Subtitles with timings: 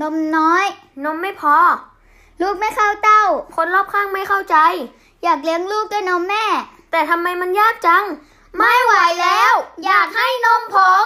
[0.00, 0.64] นมน้อย
[1.04, 1.56] นมไม่พอ
[2.40, 3.24] ลูกไม่เข้าเต้า
[3.56, 4.56] คนรอบข้างไม่เข้าใจ
[5.22, 6.44] อยากเลี้ยงลูกด้วยนมแม่
[6.90, 8.04] แต่ทำไมมันยากจัง
[8.56, 9.52] ไม่ไหวแล้ว
[9.84, 11.04] อยากให้นมผง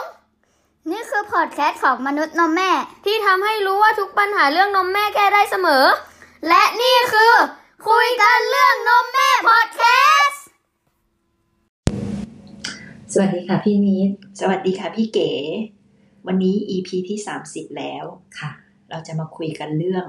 [0.91, 2.71] นี่คือพอดแคสต์ของมนุษย์นมแม่
[3.05, 5.85] ที่ทำให้รู้ว่าทุกปัญหาเรื่องนมแม่แก้ได้เสมอ
[6.49, 7.33] และนี่คือ
[7.89, 9.83] คุยกันเรื่องนมแม่พอดแค
[10.25, 10.43] สต์
[13.13, 14.11] สวัสดีค่ะพี่นิด
[14.41, 15.31] สวัสดีค่ะพี่เก๋
[16.27, 17.19] วันนี้ EP ที่
[17.49, 18.05] 30 แล้ว
[18.39, 18.51] ค่ะ
[18.91, 20.07] เราจะมาคุยกันเรื่อง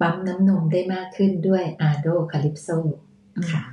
[0.00, 2.68] ปั๊มน้ำนมได้มากขึ้นด้วยอาโดคาลิปโซ
[3.52, 3.64] ค่ะ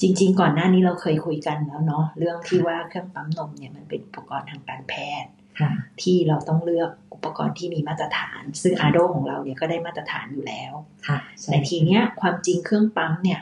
[0.00, 5.70] จริง ๆ ก่อนหน้านี้เราเคยคุยกันแล้วเนาะเรื่องที่ว่าเครื่องปั๊มนมเนี่ยมันเป็นอุปกรณ์ทางการแพทย์ค่ะ
[6.02, 10.72] ที่เราต้องเลือกอุปกรณ์ที่มีมาตรฐาน ซึ่งอาโดของเราเนี่ยก็ได้มาตรฐานอยู่แล้ว
[11.08, 13.40] ค่ะใช่แต่ทีเนี้ยความจริงเครื่องปั๊มเนี่ย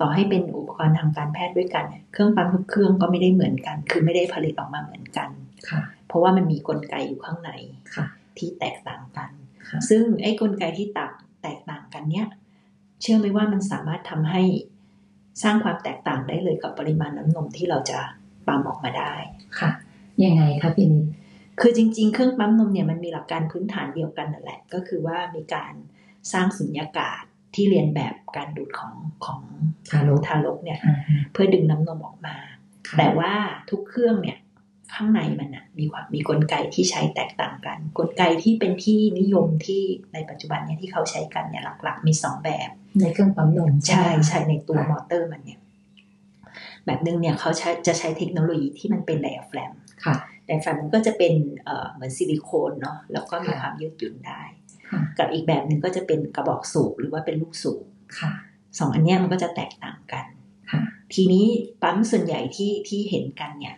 [0.00, 5.28] ต่อให้เป็นอุปกรณ์ทางการแพทย์ด้วยกันเนี่ยเครื่องปั๊มทุกเครื่องก็ไม่ได้เหมือนกัน คือไม่ได้ผลิตออกมาเหมือนกัน
[5.70, 7.50] ค่ะ เพราะว่ามันมีกลไกอยู่ข้างใน
[7.94, 8.06] ค่ะ
[8.38, 9.37] ที่แตกต่างกันค่ะ
[9.88, 12.26] ซึ่งไอ้กลไกที่ต่างแตกต่างกันเนี่ย
[13.00, 14.42] เชื่อไหมว่ามันสามารถทำให้
[15.42, 17.98] สร้างความแตกต่างได้เลยกับปริมาณน้ำนมที่เราจะ
[18.46, 19.12] ปั๊มออกมาได้
[19.60, 19.70] ค่ะ
[20.24, 21.06] ยังไงคะพี่นิด
[21.60, 25.72] คือจริง ๆ เครื่องปั๊มนมเนี่ยมันมีหลักการพื้นฐานเดียวกันนั่นแหละ ก็คือว่ามีการ
[26.32, 27.22] สร้างสุญญากาศ
[27.54, 29.40] ที่เรียนแบบการดูดของของ
[29.90, 32.36] ทารกทารกเนี่ยอ่าฮะเพื่อดึงน้ำนมออกมา
[32.88, 33.32] ค่ะแต่ว่า
[33.70, 34.38] ทุกเครื่องเนี่ย
[34.94, 39.82] ข้างในมันนะมีความมีกลไกที่ใช้แตกต่างกัน กลไกที่เป็นที่นิยมที่
[40.14, 45.60] ในปัจจุบันเนี่ยที่เขาใช้กันเนี่ยหลักๆ มีสองแบบ ในเครื่องปั๊มนมใช่ไหมคะใช่ในตัวค่ะมอเตอร์มันเนี่ย
[46.86, 49.72] แบบหนึ่งเนี่ยเขาใช้จะใช้เทคโนโลยีที่มันเป็นไดอะแฟรม
[50.04, 50.14] ค่ะ
[50.46, 54.42] ไดอะแฟรมมันก็จะเป็นเอ่อเหมือนซิลิโคนเนาะแล้วก็มีค่ะความยืดหยุ่นได้
[54.90, 57.84] ค่ะกับอีกแบบหนึ่งก็จะเป็นกระบอกสูบหรือว่าเป็นลูกสูบ
[58.18, 58.32] ค่ะ
[58.78, 60.24] สองอันเนี้ยมันก็จะแตกต่างกัน
[60.70, 60.82] ค่ะ
[61.14, 61.46] ทีนี้
[61.82, 63.76] ปั๊มส่วนใหญ่ที่ที่เห็นกันเนี่ย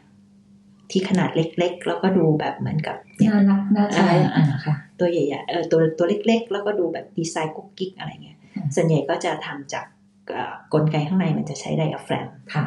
[0.91, 9.85] ที่ขนาดเล็ก ๆ แล้วก็ดูแบบเหมือนกับเนี่ยน่ารักน่าใช้อ่าอ่าค่ะตัวใหญ่ๆเออตัวตัวเล็ก ๆ แล้วก็ดูแบบดีไซน์กุ๊กกิ๊กอะไรเงี้ยอืมส่วนใหญ่ก็จะทำจาก
[10.29, 12.65] เอ่อกลไกข้างในมันจะใช้ไดอะแฟรมค่ะ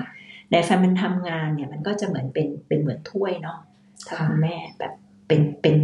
[0.49, 3.57] ไดอะแฟรมมันทำงานเนี่ยมันก็จะเหมือนเป็นเป็นเหมือนถ้วยเนาะ
[4.07, 4.93] ถ้าค่ะคุณแม่แบบ
[5.27, 5.77] เป็นเป็น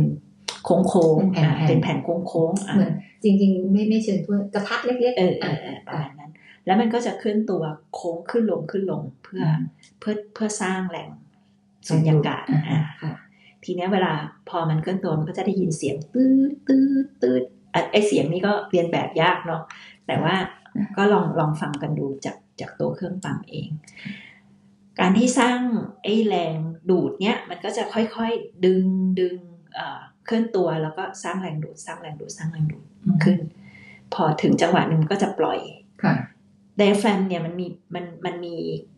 [0.66, 6.32] โค้งโค้งเป็นแผ่นๆเป็นแผ่นโค้งโค้งๆอะเหมือนจริง ๆ ไม่ไม่เชิญถ้วยกระทะเล็กๆเออเออเออประมาณนั้น
[6.66, 7.64] แล้วมันก็จะเคลื่อนตัว
[7.96, 9.58] โค้งขึ้นลงขึ้นลงเพื่ออ
[10.00, 11.04] เพื่อเพื่อสร้างแหล่
[11.82, 13.14] งสุญญากาศอ่าอะค่ะ
[13.64, 14.14] ทีเนี้ยเวลา
[14.50, 19.62] พอมันเคลื่อนตัวมันก็จะได้ยินเสียงตืดตืดตืดอะไอเสียงนี้ก็เรียนแบบยากเนาะ
[20.08, 20.36] แต่ว่า
[20.98, 23.70] ก็ลองลองฟังกันดูจากจากตัวเครื่องปั๊มเอง
[25.00, 25.60] การที่สร้าง
[26.04, 26.56] ไอ้แรง
[26.90, 28.86] ดูดเนี้ยมันก็จะค่อยๆดึง
[29.20, 29.36] ดึง
[29.74, 32.86] เอ่อเคลื่อนตัวแล้วก็สร้างแรงดูดสร้างแรงดูดสร้างแรงดูด
[33.24, 33.40] ขึ้น
[34.14, 35.60] พอถึงจังหวะหนึ่งมันก็จะปล่อย
[36.04, 36.16] ค่ะ
[36.80, 38.56] ไดอะแฟรมเนี่ยมันมีมันมันมี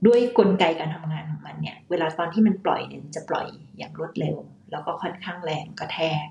[0.08, 3.47] ด้วยกลไกการทำงานของมันเนี่ย เวลาตอนที่มันปล่อยเนี่ยมันจะปล่อย
[3.78, 4.36] อย่างรวดเร็ว
[4.72, 6.28] แล้วก็ค่อนข้างแรงกระแทก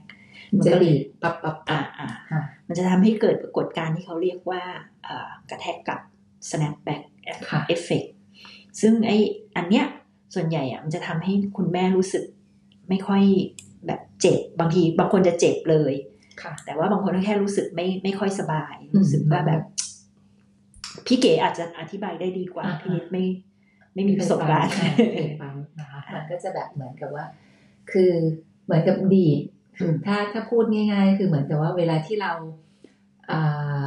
[0.52, 4.62] มันจะดีดปับปับอ่าอ่าค่ะมันจะทำให้เกิดปรากฏการณ์ที่เขาเรียกว่า
[5.06, 6.00] อ่ากระแทกกลับ
[6.50, 7.02] snapback
[7.50, 8.08] ค่ะ effect
[8.80, 9.12] ซึ่งไอ
[9.56, 9.84] อันเนี้ย
[10.34, 12.24] ส่วนใหญ่อะมันจะทำให้คุณแม่รู้สึก
[12.88, 13.22] ไม่ค่อย
[13.86, 15.92] แบบเจ็บบางทีบางคนจะเจ็บเลย
[16.42, 19.62] ค่ะแต่ว่าบางคนก็แค่รู้สึกไม่ไม่ค่อยสบายอืมรู้สึกว่าแบบ
[21.06, 23.24] พี่เก๋อาจจะอธิบายได้ดีกว่าอ่าพี่นิดไม่
[23.94, 24.70] ไม่มีประสบการณ์
[25.16, 27.24] เป็นปั๊มนะคะมันก็จะแบบเหมือนกับว่า
[27.92, 28.12] คือ
[28.64, 29.40] เหมือนกับดีด
[29.80, 32.32] อืมถ้าถ้าพูดง่าย ๆ คือเหมือนกับว่าเวลาที่เรา
[33.30, 33.86] อ่า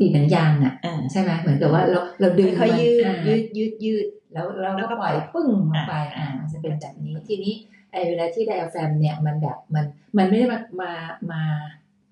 [0.00, 7.54] ดีดหนังยางอะอ่าใช่ไหมเหมือนกับว่าเราเราดึงค่อยๆยืดมันยือ่าดยืดยืด แล้วเราแล้วก็ก็ปล่อยปล่อยปึ้งลงไปอ่าอ่ามันจะเป็นแบบนี้ทีนี้
[7.92, 9.84] ไอ้เวลาที่ไดอะแฟรมเนี่ยมันแบบมัน
[10.16, 10.92] มันไม่ได้มามา
[11.32, 11.42] มา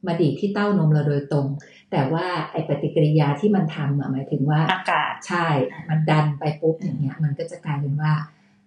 [0.06, 1.46] มาดีดที่เต้านมเราโดยตรง
[1.92, 5.48] แต่ว่าไอ้ปฏิกิริยาที่มันทำอะหมายถึงว่าอากาศใช่
[5.88, 8.12] มันดันไปปุ๊บอย่างเงี้ย มันก็จะกลายเป็นว่า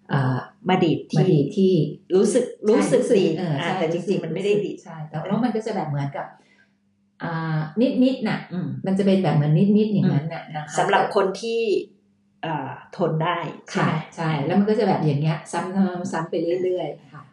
[0.09, 0.37] เอ่อ
[0.69, 1.73] มาดีดมาที่ดีดที่
[2.15, 6.27] รู้สึกรู้สึกดีดเอออ่าใช่แต่จริงๆมันไม่ได้ดีดใช่แต่แล้วมันก็จะแบบเหมือนกับ
[7.23, 11.61] อ่านิดนิดๆน่ะอืมมันจะเป็นแบบเหมือนนิดนิดๆอย่างนั้นน่ะนะคะสำหรับคนที่
[12.43, 13.37] เอ่อทนได้
[13.71, 17.23] ใช่ค่ะไหมใช่แล้วมันก็จะแบบอย่างเงี้ย ซ้ำๆซ้ำไปเรื่อยๆค่ะ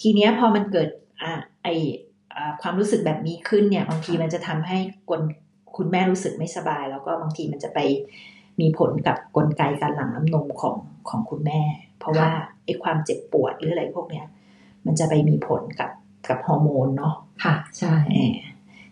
[0.00, 0.88] ทีเนี้ยพอมันเกิด
[1.22, 1.32] อ่า
[1.62, 2.11] ไออ่า
[2.62, 5.20] ความรู้สึกแบบนี้ขึ้นเนี่ยบางทีมันจะทำให้คน
[5.76, 7.78] คุณแม่รู้สึกไม่สบาย แล้วก็บางทีมันจะไป
[8.60, 10.76] มีผลกับกลไกการหลั่งน้ำนมของ
[11.08, 11.60] ของคุณแม่
[11.98, 12.30] เพราะว่า
[12.64, 14.26] ไอความเจ็บปวดหรืออะไรพวกเนี้ย
[14.86, 15.90] มันจะไปมีผลกับ
[16.28, 17.14] กับฮอร์โมนเนาะ
[17.44, 18.34] ค่ะใช่เออ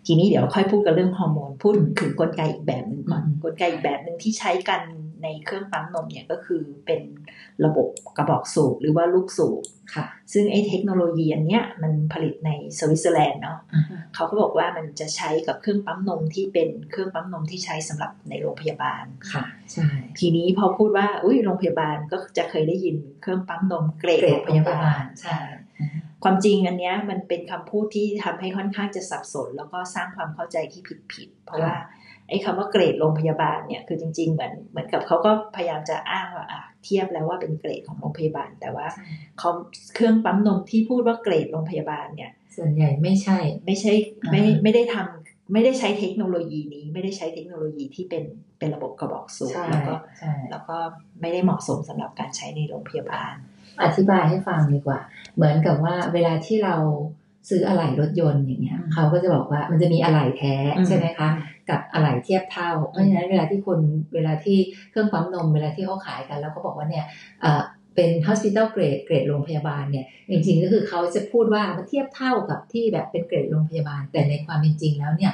[0.05, 4.81] ทีนี้เดี๋ยวค่อยพูดกันเรื่องฮอร์โมนพูดถึงกลไกอีกแบบหนึ่งก่อนอืมกลไกอีกแบบหนึ่งที่ใช้กัน
[5.23, 7.01] ในเครื่องปั๊มนมเนี่ยก็คือเป็น
[7.65, 7.87] ระบบ
[8.17, 9.63] กระบอกสูบหรือว่าลูกสูบ
[9.95, 19.03] ค่ะ ซึ่งไอ้เทคโนโลยีอันเนี้ยมันผลิตในสวิตเซอร์แลนด์เนาะอ่าฮะเขาก็บอกว่ามันจะใช้กับเครื่องปั๊มนมที่เป็นเครื่องปั๊มนมที่ใช้สำหรับในโรงพยาบาล
[19.33, 19.87] ค่ะใช่
[20.19, 25.37] ทีนี้พอพูดว่าอุ้ยโรงพยาบาลก็จะเคยได้ยินเครื่องปั๊มนมเกรดเกรดโรงพยาบาลใช่
[26.23, 31.75] ความจริงอันเนี้ยมันเป็นคำพูดที่ทำให้ค่อนข้างจะสับสน แล้วก็สร้างความเข้าใจที่ผิดผิดๆเพราะว่า
[32.31, 38.87] ไอ้คำว่าเกรดโรงพยาบาลเนี่ยคือจริงๆเหมือนเหมือนกับเขาก็พยายามจะอ้างว่าอะเทียบแล้วว่าเป็นเกรดของโรงพยาบาล แต่ว่า
[39.39, 39.49] เขา
[39.95, 43.93] เครื่องปั๊มนมที่พูดว่าเกรดโรงพยาบาลเนี่ย ส่วนใหญ่ไม่ใช่ไม่ใช่
[44.31, 48.23] ไม่อ่าไม่ได้ทำไม่ได้ใช้เทคโนโลยีนี้ ไม่ได้ใช้เทคโนโลยีที่เป็น
[48.59, 50.77] เป็นระบบกระบอกสูบใช่แล้วก็ใช่แล้วก็
[51.21, 53.33] ไม่ได้เหมาะสมสำหรับการใช้ในโรงพยาบาล
[53.83, 54.99] อธิบายให้ฟังดีกว่า
[55.35, 56.75] เหมือนกับว่าเวลาที่เรา
[57.49, 61.29] ซื้ออะไหล่รถยนต์อย่างเงี้ยอืมเขาก็จะบอกว่ามันจะมีอะไหล่แท้อืมใช่ไหมคะ
[61.71, 63.79] กับอะไหล่เทียบเท่า เพราะฉะนั้นเวลาที่คน
[64.13, 64.57] เวลาที่
[64.89, 67.05] เครื่องปั๊มนม เวลาที่เขาขายกัน แล้วเขาบอกว่าเนี่ย
[67.41, 67.61] เอ่อ
[67.95, 75.33] เป็น hospital grade เกรดโรงพยาบาลเนี่ยจริงๆก็คือเขาจะพูดว่ามันเทียบเท่ากับที่แบบเป็นเกรดโรงพยาบาล แต่ในความเป็นจริงแล้วเนี่ย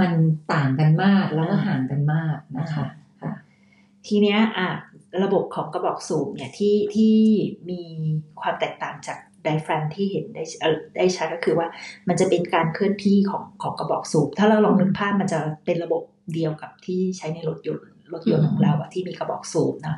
[0.00, 0.12] มัน
[0.52, 2.86] ต่างกันมากแล้วก็ห่างกันมากนะคะ
[3.22, 3.32] ค่ะ
[4.06, 4.68] ทีเนี้ยอะ
[5.22, 7.16] ระบบของกระบอกสูบเนี่ยที่ที่
[7.70, 7.80] มี
[8.40, 11.66] ความแตกต่างจากไดแฟรมที่เห็นได้เอ่อได้ชัดก็คือว่า
[12.08, 16.02] มันจะเป็นการเคลื่อนที่ของของกระบอกสูบ ถ้าเราลองนึกภาพมันจะเป็นระบบ
[16.34, 19.96] เดียวกับที่ใช้ในรถยนต์รถยนต์ของเราอะที่มีกระบอกสูบนะ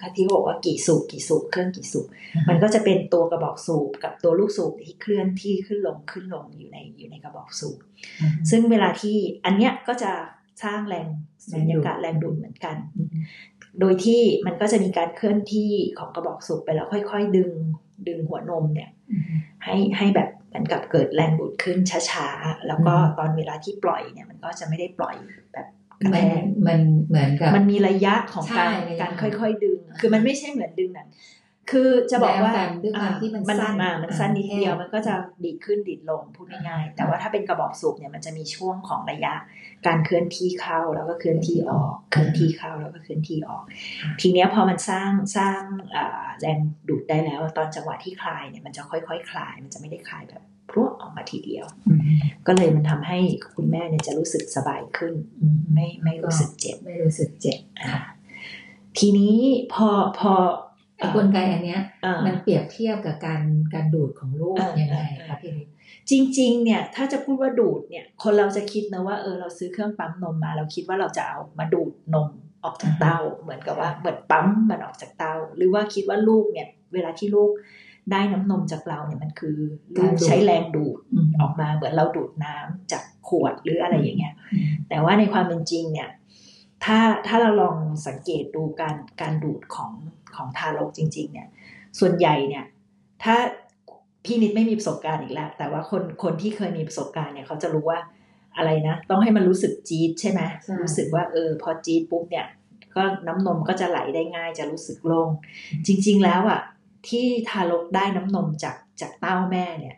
[0.00, 2.06] ก็ที่บอกว่ากี่สูบกี่สูบเครื่องกี่สูบ
[2.48, 7.78] มันก็จะเป็นตัวกระบอกสูบกับตัวลูกสูบที่เคลื่อนที่ขึ้นลงขึ้นลงอยู่ในอยู่ในกระบอกสูบ
[8.50, 10.12] ซึ่งเวลาที่อันเนี้ยก็จะ
[10.64, 11.06] สร้างแรง
[11.50, 12.76] สุญญากาศแรงดูดเหมือนกัน
[13.80, 17.50] โดยที่มันก็จะมีการเคลื่อนที่ของกระบอกสูบไปแล้วค่อย ๆ ดึง
[18.08, 18.90] ดึงหัวนมเนี่ย
[19.64, 21.78] ให้ให้แบบเหมือนกับเกิดแรงดูดขึ้น
[22.10, 25.16] ช้าๆ แล้วก็อืมตอนเวลาที่ปล่อยเนี่ย มันก็จะไม่ได้ปล่อย
[25.52, 25.66] แบบ
[26.02, 31.08] กระมัแทนกมันเหมือนกับมันมีระยะของการใช่ระยะการค่อยๆ ดึง คือมันไม่ใช่เหมือนดึงหนัง
[31.70, 35.14] คือจะบอกว่าแล้วกันด้วยความที่มันสั้นอ่ามันสั้นนิดเดียวอ่ามันก็จะ
[35.44, 39.34] ดีดขึ้นดีดลงพูดง่ายๆแต่ว่าถ้าเป็นกระบอกสูบเนี่ยมันจะมีช่วงของระยะ
[39.86, 43.64] การเคลื่อนที่เข้าแล้วก็เคลื่อนที่ออก เคลื่อนที่เข้าแล้วก็เคลื่อนที่ออก
[44.20, 45.60] ทีเนี้ยพอมันสร้างสร้าง
[45.96, 46.58] อ่าแรง
[46.88, 52.00] ดูดได้แล้ว ตอนจังหวะที่คลายเนี่ยมันจะค่อยๆ คลาย มันจะไม่ได้คลายแบบพรวดออกมาทีเดียวอืม
[52.46, 53.18] ก็เลยมันทำให้
[53.56, 57.94] คุณแม่เนี่ยจะรู้สึกสบายขึ้นอืมไม่ไม่รู้สึกเจ็บไม่รู้สึกเจ็บอ่า
[58.98, 59.36] ทีนี้
[59.72, 59.88] พอ
[60.18, 60.69] พอไอ้
[61.16, 63.42] กลไกอันเนี้ยเอ่อมันเปรียบเทียบกับการ
[63.74, 65.74] การดูดของลูกเออยังไงเออคะพี่ฤทธิ์
[66.10, 72.28] จริง ๆ เนี่ย ถ้าจะพูดว่าดูดเนี่ย คนเราจะคิดนะว่าเออเราซื้อเครื่องปั๊มนมมา เราคิดว่าเราจะเอามาดูดนม
[72.64, 77.50] ออกจากเต้า เหมือนกับว่าเหมือนปั๊มมันออกจากเต้า หรือว่าคิดว่าลูกเนี่ย เวลาที่ลูก
[78.12, 79.56] ได้น้ำนมจากเราเนี่ยมันคือ
[79.96, 84.34] ลูกใช้แรงดูดอืมออกมาเหมือนเราดูดน้ำจากขวดหรืออะไรอย่างเงี้ย
[84.88, 86.08] แต่ว่าในความเป็นจริงเนี่ย
[86.84, 89.92] ถ้าถ้าเราลองสังเกตดูการการดูดของ
[90.36, 91.48] ของทารกจริง ๆ เนี่ย
[91.98, 92.64] ส่วนใหญ่เนี่ย
[93.24, 93.36] ถ้า
[94.24, 98.00] พี่นิดไม่มีประสบการณ์อีกแล้ว แต่ว่าคนคนที่เคยมีประสบการณ์เนี่ยเขาจะรู้ว่า
[98.56, 102.46] อะไรนะ ต้องให้มันรู้สึกจี๊ดใช่ไหมใช่รู้สึกว่าเออพอจี๊ดปุ๊บเนี่ย
[102.96, 105.28] ก็น้ำนมก็จะไหลได้ง่ายจะรู้สึกโล่ง
[105.86, 106.60] จริง ๆ แล้วอะ
[107.08, 109.96] ที่ทารกได้น้ำนมจากจากเต้าแม่เนี่ย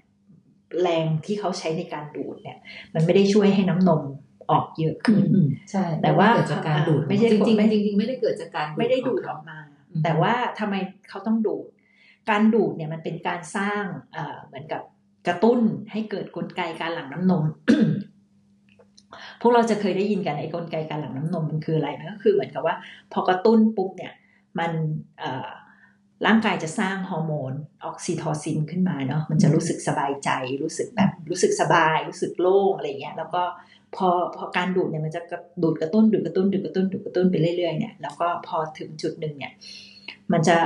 [0.83, 2.59] แรงที่เขาใช้ในการดูดเนี่ย
[2.95, 4.03] มันไม่ได้ช่วยให้น้ำนม
[4.51, 9.59] ออกเยอะอืขึ้นมอืมใช่แต่ว่าเกิดจากการดูดไม่ใช่จริงไม่ๆจริงๆไม่ได้เกิดจากการไม่ได้ดูดขอองอกมา
[9.91, 10.75] อืมแต่ว่าทำไม
[11.09, 11.67] เขาต้องดูด
[12.31, 14.83] การดูดเนี่ยมันเป็นการสร้างเอ่อเหมือนกับ
[15.27, 15.61] กระตุ้น
[15.93, 17.45] ให้เกิดกลไกการหลั่งน้ำนม
[19.41, 22.77] พวกเราจะเคยได้ยินกันไอ้กลไกการหลั่งน้ำนมมันคืออะไรมันก็คือเหมือนกับว่า
[23.13, 24.13] พอกระตุ้นปุ๊บเนี่ย
[24.59, 24.73] มัน
[25.19, 25.51] เอ่อ
[26.27, 27.53] ร่างกายจะสร้างฮอร์โมน
[27.85, 30.31] ออกซิโทซินขึ้นมาเนาะมันจะรู้สึกสบายใจ
[30.63, 33.43] รู้สึกแบบรู้สึกสบาย รู้สึกโล่งอะไรเงี้ยแล้วก็
[33.97, 39.53] พอพอการดูดเนี่ยมันจะกระดูดกระตุ้นดูดกระตุ้นดูดกระตุ้นดูดกระตุ้นไปเรื่อยๆเนี่ยแล้วก็พอถึงจุดหนึ่งเนี่ย
[40.33, 40.59] มันจะ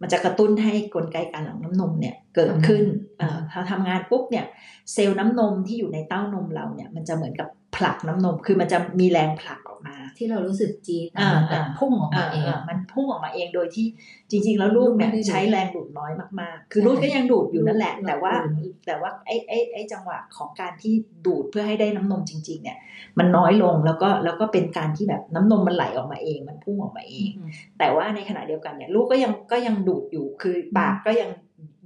[0.00, 2.84] มันจะกระตุ้นให้กลไกการหลั่งน้ำนมเนี่ยเกิดขึ้น
[3.18, 4.46] เอ่อพอทำงานปุ๊บเนี่ย
[4.92, 13.86] เซลล์น้ำนมที่อยู่ในเต้านมเราเนี่ยมันจะเหมือนกับ ผลักน้ำนม คือมันจะมีแรงผลักออกมา ที่เรารู้สึกจี๊ดอ่ามันแบบอ่าพุ่งออกมาเองามันพุ่งออกมาเองโดยที่
[14.30, 20.94] จริง ๆ แล้วลูกเนี่ยลูกไม่ได้ดูดใช้แรงดูดน้อยมากๆ คือใช่ลูกก็ยังดูดอยู่นั่นแหละลูกแต่ว่าดูดแต่ว่าไอ้ไอ้ไอ้จังหวะของการที่
[21.26, 22.78] ดูดเพื่อให้ได้น้ำนมจริง ๆ เนี่ย
[23.18, 31.30] มันน้อยลงแล้วก็แล้วก็เป็นการที่แบบน้ำนมมันไหลออกมาเอง มันพุ่งออกมาเองอืมแต่ว่าในขณะเดียวกันเนี่ยลูกก็ยังก็ยังดูดอยู่คือปากก็ยัง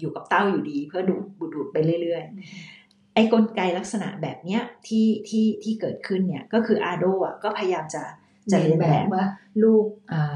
[0.01, 8.03] อยู่กับเต้าอยู่ดี เพื่อดูดดูดดูดไปเรื่อยๆไอ้กลไกลักษณะแบบเนี้ยที่ที่ที่เกิดขึ้นเนี่ยก็คืออาโดอะก็พยายามจะ
[8.51, 9.25] จะเรีเรียยนนแบแบบบว่า
[9.63, 10.35] ลูกอ่า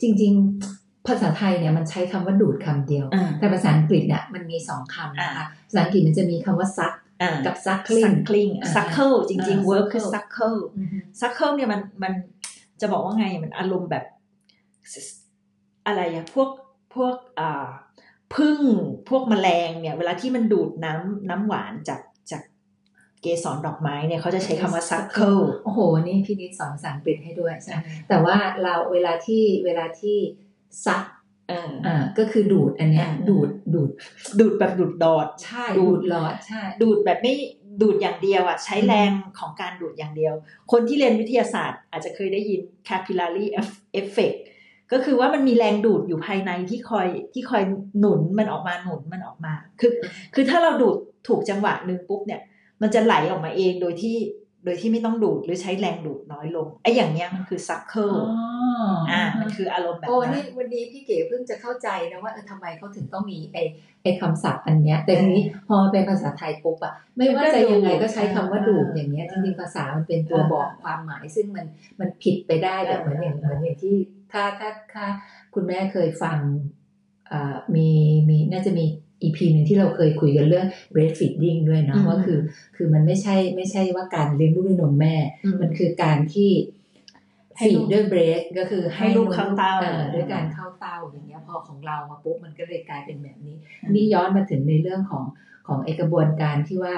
[0.00, 0.32] จริง
[0.70, 6.92] ๆ ภาษาไทยเนี่ยมันใช้คำว่าดูดคำเดียวอ่าแต่ภาษาอังกฤษเนี่ยมันมีสองคำนะคะภาษาอังกฤษมันจะมีคำว่าซัก
[7.22, 10.54] อ่ากับซักคคลิลิงงคลิงอ่าซักเคิลจริงอ่าๆ work คือ suckle ซักเคิล
[11.20, 12.12] ซักเคิลเนี่ยมันมัน
[12.80, 14.04] จะบอกว่าไงมันอารมณ์แบบ
[15.86, 16.50] อะไรอะพวก
[16.94, 17.68] พวกอ่า
[18.36, 18.60] พึ่ง
[19.08, 22.07] พวกแมลงเนี่ย เวลาที่มันดูดน้ำน้ำหวานจากจาก
[23.22, 30.16] เกสรดอกไม้เนี่ยเขาจะใช้คำว่า suckleโอ้โห นี่พี่นิดสอนภาษาอังกฤษให้ด้วยใช่ไหมแต่ว่าเราเวลาที่เวลาที่
[30.86, 31.02] ซัก
[31.48, 33.90] เอออ่าก็คือดูดอันเนี้ยอ่าดูดดูด
[34.40, 37.34] ดูดแบบดูดดอดใช่ดูดูดดหลอดใช่ดูดแบบไม่
[37.82, 40.34] ดูดอย่างเดียวอะใช้แรงของการดูดอย่างเดียว
[40.72, 43.46] คนที่เรียนวิทยาศาสตร์ อาจจะเคยได้ยิน capillary
[44.00, 44.38] effect
[44.92, 47.62] ก็คือว่ามันมีแรงดูดอยู่ภายในที่คอยที่คอย
[47.98, 49.92] หนุนมันออกมาหนุนมันออกมา คือ
[50.34, 50.96] คือถ้าเราดูด
[51.28, 52.40] ถูกจังหวะหนึ่งปุ๊บเนี่ย
[52.82, 54.16] มันจะไหลออกมาเองโดยที่
[54.64, 58.12] โดยที่ไม่ต้องดูดหรือใช้แรงดูดน้อยลงไอ้อย่างเนี้ยมันคือ sucker
[59.10, 63.62] อ่ามันคืออารมณ์แบบโอ้นั้นี่นวันนี้พี่เก๋เพิ่งจะเข้าใจนะว่าเออทำไมเขาถึงต้องมีไอ้
[64.02, 71.66] ไอ้คำศัพท์อันเนี้ย แต่ทีนี้พอมันเป็นภาษาไทยปุ๊บอะไม่ว่าจะยังไงก็ใช้คำว่าดูดอย่างเงี้ยจริงๆภาษามันเป็นตัวบอกความหมาย ซึ่งมัน
[72.00, 73.96] มันผิดไปได้แบบเหมือนอย่างเหมือนอย่างที่
[74.32, 75.06] ถ้าถ้าถ้า
[75.54, 76.38] คุณแม่เคยฟัง
[77.30, 77.88] อ่ามี
[78.28, 78.84] มีน่าจะมี
[79.22, 82.38] อีพีหนึ่งที่เราเคยคุยกันเรื่อง breastfeeding ด้วยเนาะอืมว่าคือ
[82.76, 85.14] คือมันไม่ใช่ไม่ใช่ว่าการเลี้ยงลูกด้วยนมแม่
[85.62, 86.50] มันคือการที่
[87.58, 93.56] ให้ฟีลูดกด้วยเบรกก็คือให้ลูกเข้าเต้าออด้วยการเข้าเต้าอย่างเงี้ยพอของเรามาปุ๊บมันก็เลยกลายเป็นแบบนี้
[93.94, 95.24] นี่ย้อนมาถึงในเรื่องของ
[95.66, 96.94] ของไอกระบวนการที่ว่า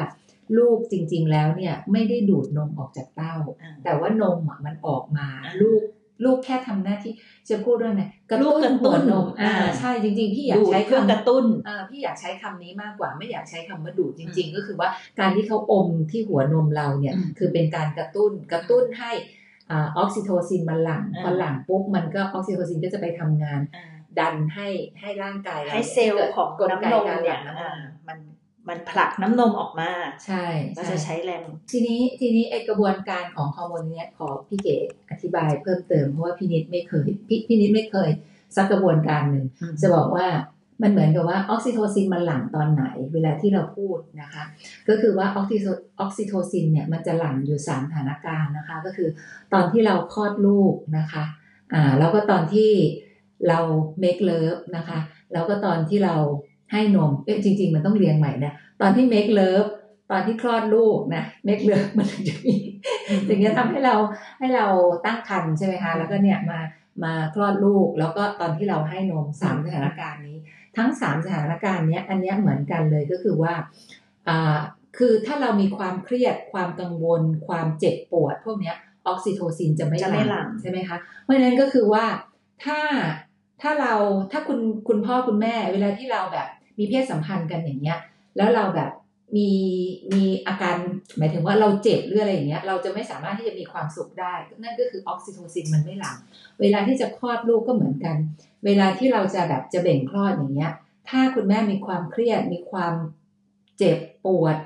[0.58, 5.82] ลูกจริง ๆ แล้วเนี่ยไม่ได้ดูดนมออกจากเต้าอ่าแต่ว่านมอะมันออกมาอ่าลูก
[6.24, 7.12] ลูกแค่ทำหน้าที่
[7.48, 19.12] จะพูดด้วยไงกระลูกตุ้นกระตุ้หัวนนมอ่าอ่าใช่จริง ๆ พี่อยากดูดใช้เพื่อคำกระตุ้นอ่าพี่อยากใช้คำนี้มากกว่า ไม่อยากใช้คำว่าดูดจริง ๆ ก็คือว่าการที่เขาอมที่หัวนมเราเนี่ยอืมคือเป็นการกระตุ้นกระตุ้นให้
[19.70, 23.84] อ่าออกซิโทซินมันหลั่งอ่าพอหลั่งปุ๊บมันก็ออกซิโทซินก็จะไปทำงานอ่า
[24.18, 24.68] ดันให้
[25.00, 28.18] ให้ร่างกายราให้เซลล์ของกลไกน้ำนมการหเนี่ลั่ยงน้ำนอ่ามมัน
[28.68, 29.90] มันผลักน้ำนมออกมา
[30.26, 30.44] ใช่
[30.76, 34.76] ก็ใช่จะใช้แรง ทีนี้ทีนี้ไอกระบวนการของฮอร์โมนเนี้ยขอพี่เก๋
[35.10, 38.10] อธิบายเพิ่มเติมเพราะว่าพี่นิดไม่เคยพี่พี่นิดไม่เคย
[38.56, 39.44] สักกระบวนการหนึ่ง
[39.80, 40.26] จะบอกว่า
[40.82, 44.44] มันเหมือนกับว่าออกซิโทซินมันหลั่งตอนไหน เวลาที่เราพูดนะคะ
[44.88, 45.66] ก็คือว่าออกซิโท
[46.00, 49.08] ออกซิโทซินเนี่ยมันจะหลั่งอยู่สามสถานการณ์นะคะ ก็คือ
[49.52, 51.24] ตอนที่เราคลอดลูกนะคะ
[51.74, 52.70] อ่าแล้วก็ตอนที่
[53.48, 53.58] เรา
[54.02, 54.98] make love นะคะ
[55.32, 56.16] แล้วก็ตอนที่เรา
[56.72, 59.68] ให้นม เอ๊ะจริง ๆ มันต้องเรียงใหม่นะตอนที่ make love
[60.10, 62.54] ตอนที่คลอดลูกนะ make love มันถึงจะมี
[63.28, 63.94] ถึงจะทำให้เรา
[64.38, 64.66] ให้เรา
[65.06, 66.60] ตั้งครรภ์ใช่ไหมคะแล้วก็เนี่ยมา
[67.04, 70.38] มาคลอดลูก แล้วก็ตอนที่เราให้นมสามสถานการณ์นี้
[70.76, 73.54] ทั้งสามสถานการณ์เนี้ยอันเนี้ยเหมือนกันเลยก็คือว่า
[74.28, 74.58] อ่า
[74.98, 82.04] คือถ้าเรามีความเครียดความกังวล ความเจ็บปวด พวกเนี้ยออกซิโทซินจะไม่จะไม่หลั่งใช่ไหมคะเพราะฉะนั้นก็คือว่า
[82.64, 82.80] ถ้า
[83.62, 83.94] ถ้าเรา
[84.32, 84.58] ถ้าคุณ
[84.88, 86.48] คุณพ่อคุณแม่ เวลาที่เราแบบ
[86.78, 87.98] มีเพศสัมพันธ์กันอย่างเงี้ย
[88.36, 88.90] แล้วเราแบบ
[89.36, 89.50] มี
[90.12, 90.76] มีอาการ
[91.18, 96.16] หมายถึงว่าเราเจ็บหรืออะไรอย่างเงี้ย เราจะไม่สามารถที่จะมีความสุขได้ นั่นก็คือออกซิโทซินมันไม่หลั่ง
[96.60, 98.16] เวลาที่จะคลอดลูกก็เหมือนกัน
[98.64, 100.72] เวลาที่เราจะแบบจะเบ่งคลอดอย่างเงี้ย
[101.08, 102.94] ถ้าคุณแม่มีความเครียดมีความ
[103.78, 104.56] เจ็บปวด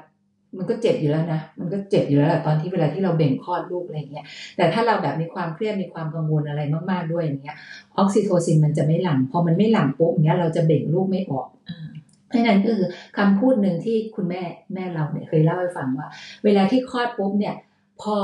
[0.58, 7.56] มันก็เจ็บอยู่แล้วนะ มันก็เจ็บอยู่แล้วแหละตอนที่เวลาที่เราเบ่งคลอดลูกอะไรอย่างเงี้ย แต่ถ้าเราแบบมีความเครียดมีความกังวลอะไรมากๆด้วยอย่างเงี้ย
[7.99, 11.88] ออกซิโทซินมันจะไม่หลั่ง พอมันไม่หลั่งปุ๊บอย่างเงี้ยเราจะเบ่งลูกไม่ออกอ่า
[12.26, 14.42] เพราะฉะนั้นก็คือคำพูดหนึ่งที่คุณแม่
[14.75, 16.06] แม่เราเนี่ยเคยเล่าให้ฟังว่า
[16.44, 17.54] เวลาที่คลอดปุ๊บเนี่ย
[18.02, 18.16] พอ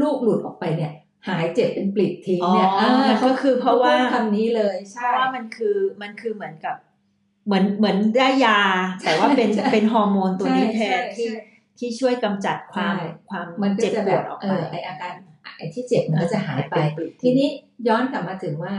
[0.00, 0.92] ลูกหลุดออกไปเนี่ย
[1.28, 6.76] หายเจ็บเป็นปลิดทิ้งเนี่ยอ๋ออาก็คือเพราะว่าขพูดคำนี้เลยเพใช่ราะว่ามันคือมันคือเหมือนกับ
[7.46, 8.60] เหมือนเหมือนได้ยา
[9.04, 11.34] แต่ว่าเป็นใช่เป็นฮอร์โมนตัวนี้แทนใช่ที่ใช่
[11.80, 15.12] ที่ช่วยกำจัดความใช่ความมันก็เจ็บจะปแบวบดออกเอไปอไออาการ
[15.56, 17.48] ไอที่เจ็บมันก็จะหายไปเป็นปลิดทีนี้
[17.88, 18.74] ย้อนกลับมาถึงว่า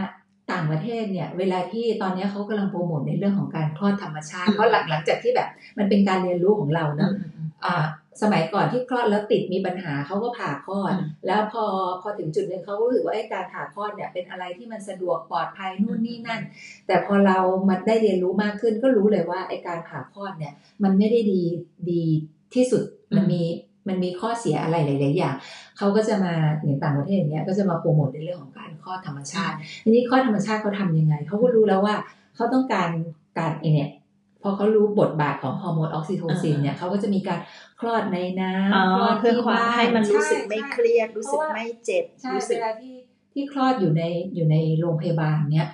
[0.52, 7.86] ต่างประเทศเนี่ยเวลาที่ตอนนี้เขากำลังโปรโมทในเรื่องของการคลอดธรรมชาติเพราะหลังหลังจากที่แบบ มันเป็นการเรียนรู้ของเราอืเนาะมอืมอืมอ่า
[8.22, 11.64] สมัยก่อนที่คลอดแล้วติดมีปัญหาเขาก็ผ่าคลอดอืมแล้วพอ
[12.02, 16.42] พอถึงจุดหนึ่งเขาก็รู้สึกว่าไอ้การผ่าคลอดเนี่ยเป็นอะไรที่มันสะดวกปลอดภัยนู่นนี่นั่น
[16.88, 17.38] แต่พอเรา
[17.70, 20.54] มาได้เรียนรู้มากขึ้นก็รู้เลยว่าไอ้การผ่าคลอดเนี่ย
[20.84, 21.42] มันไม่ได้ดี
[21.92, 22.06] ดี
[22.56, 22.84] ที่สุด
[23.16, 23.42] มันมี
[23.88, 25.36] มันมีข้อเสียอะไรหลาย ๆ อย่าง
[25.78, 31.96] เขาก็จะมาอย่างต่างประเทศอย่างเงี้ยก็จะมาโปรโมทในเรื่องของการคลอดธรรมชาติ ทีนี้คลอดธรรมชาติเขาทำยังไง เขาก็รู้แล้วว่า
[32.36, 32.90] เขาต้องการ
[33.38, 33.90] การไอเนี่ย
[34.42, 37.40] พอเขารู้บทบาทของฮอร์โมนออกซิโทซินเนี่ยเขาก็จะมีการ
[37.80, 42.96] คลอดในน้อ๋อำคลอดเพื่อที่ความบ้านให้มันรู้สึกใช่ไม่ใช่เครียดรู้สึกเพราะว่าไม่เจ็บใช่รู้สึเวกลาที่
[43.34, 44.04] ที่คลอดอยู่ใน
[44.36, 45.68] อยู่ในโรงพยาบาลเนี้ย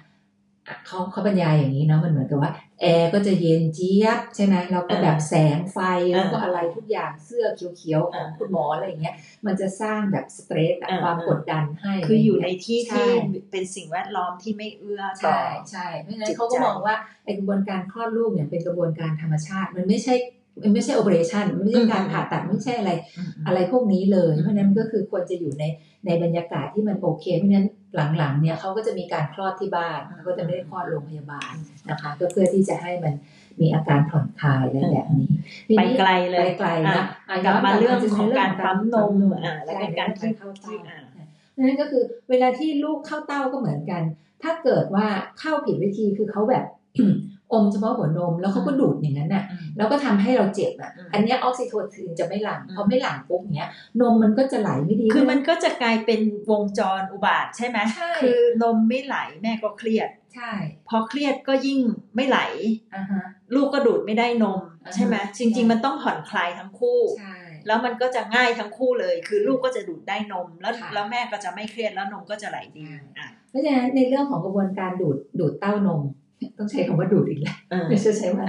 [0.68, 5.78] อะเขาเขาบรรยายอย่างนี้เนาะมันเหมือนกับว่า แอร์ก็จะเย็นเจี๊ยบใช่ไหมแล้วก็แบบแสงไฟ
[6.16, 7.46] แล้วก็อะไรทุกอย่างเสื้อ
[7.78, 9.16] เขียวๆของคุณหมออะไรอย่างเงี้ย
[9.46, 15.40] มันจะสร้างแบบสเตรสอะอ่าความกดดันให้คืออยู่ะไรในเงี้ที่ใช่ที่เป็นสิ่งแวดล้อมที่ไม่เอื้อต่อใช่
[15.72, 20.37] ใช่เพราะฉะนั้จินตเขาก็ใจมองว่าไอ้กระบวนการคลอดลูกเนี่ยเป็นกระบวนการธรรมชาติ มันไม่ใช่มัน
[20.74, 25.64] ไม่ใช่โอเปอเรชั่นมันไม่ใช่การผ่าตัดไม่ใช่อะไรอืมอะไรพวกนี้เลยอืมเพราะฉะนั้นก็คือควรจะอยู่ใน
[26.06, 27.68] ในบรรยากาศที่มันโอเค เพราะฉะนั้น
[28.18, 31.54] หลังๆเนี่ยเขาก็จะมีการคลอดที่บ้านเขาก็จะไม่ได้คลอดโรงพยาบาล
[31.90, 33.14] นะคะก็เพื่อที่จะให้มัน
[33.62, 35.30] มีอาการผ่อนคลายอะไรแบบนี้
[35.68, 41.26] ทีไปนี้ไกลเลยไปไกลนะอะอะกลับมาย้นเรื่องถึของการเปั๊มนมอะแล้วก็ใช่การที่เข้าที่เต้าอะ
[41.58, 44.04] นั่นก็คือเวลาที่ลูกเข้าเต้าก็เหมือนกัน
[44.44, 45.08] ถ้าเกิดว่า
[45.40, 46.66] เข้าผิดวิธีคือเขาแบบ
[47.54, 53.70] อมเฉพาะหัวนมแล้วเขาก็ดูดอย่างนั้นน่ะอืมแล้วก็ทำให้เราเจ็บอะอืมอันเนี้ยออกซิโทซินจะไม่หลั่งอืมพอไม่หลั่งปุ๊บเนี้ย
[54.02, 60.52] นมมันก็จะไหลไม่ดี คือมันก็จะกลายเป็นวงจรอุบาทใช่ไหมใช่คือนมไม่ไหลแม่ก็เครียด ใช่
[60.90, 61.80] พอเครียดก็ยิ่ง
[62.16, 62.40] ไม่ไหล
[62.96, 63.24] อ่าฮะ
[63.56, 67.38] ลูกก็ดูดไม่ได้นมอ่าฮะใช่ไหมจริง ๆ มันต้องผ่อนคลายทั้งคู่ใช่
[67.68, 72.84] แล้วมันก็จะง่ายทั้งคู่เลย คือลูกก็จะดูดได้นม แล้วค่ะแล้วแม่ก็จะไม่เครียดแล้วนมก็จะไหลดี
[73.18, 76.02] อะเพราะฉะนั้นในเรื่องของกระบวนการดูดดูดเต้านม
[76.58, 78.46] ต้องใช้คำว่าดูดอีกแล้วเออไม่ใช่ใช้ว่า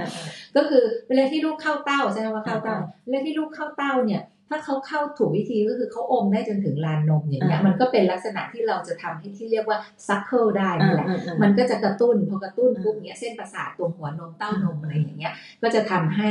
[0.55, 9.77] ก็คือเวลาที่ลูกเข้าเต้าใช่ไหมว่าเข้าเต้าอ่าเวลาที่ลูกเข้าเต้าเนี่ย ถ้าเขาเข้าถูกวิธีก็คือเขาอมได้จนถึงลานนมอย่างเงี้ยอ่ามัมันก็เป็นลักษณะที่เราจะทำให้ที่เรียกว่า
[10.07, 16.29] suckle ได้อ่านั่นแหละอ่าอ่ามันก็จะกระตุ้นพอกระตุ้นอืมปุ๊บเนี้ยเส้นประสาทตรงหัวนมเต้านมอืมอะไรอย่างเงี้ย ก็จะทำให้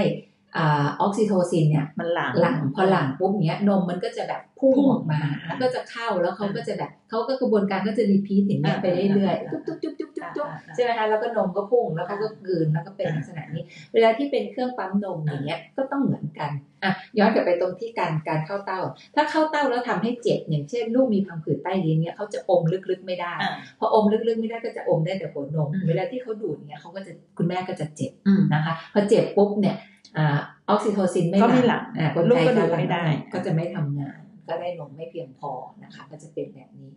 [0.56, 13.62] อ่าออกซิโทซินเนี่ยมันหลั่งหลั่งพอหลั่งปุ๊บเนี้ยนมมันก็จะแบบพุ่งพุ่งออกมาแล้วก็จะเข้าแล้วเขาก็จะแบบเขาก็กระบวนการก็จะ repeat อย่างเงี้ยไปเรื่อยๆจุ๊บจุ๊บจุ๊บจุ๊บจุ๊บจุ๊บใช่ไหมคะแล้วก็นมก็พุ่งแล้วเขาก็กลืนแล้วก็เป็นลักษณะนี้
[13.94, 16.50] เวลาที่เป็นเครื่องปั๊มนมอย่างเงี้ยก็ต้องเหมือนกัน
[16.84, 18.80] อะย้อนกลับไปตรงที่การการเข้าเต้า
[19.14, 29.76] ถ้าเข้าเต้าแล้วทำให้เจ็บอย่างเช่น ลูกมีพังผืดใต้ลิ้นเนี้ยเขาจะอมลึกๆไม่ได้อ่าพออมลึกๆไม่ได้ก็จะอมได้แต่หัวนมอืมเวลาที่เขาดูดเนี้ยเขาก็จะคุณแม่ก็จะเจ็บอืมนะคะพอเจ็บปุ๊บเนี่ย
[30.18, 30.28] อ่า
[30.70, 35.50] ออกซิโทซินไม่ก็ไม่หลั่งอ่ากลลูกไกก็ดูการดหลั่งไม่ได้ ก็จะไม่ทำงาน ก็ได้นมไม่เพียงพอ
[35.82, 36.90] นะคะ ก็จะเป็นแบบนี้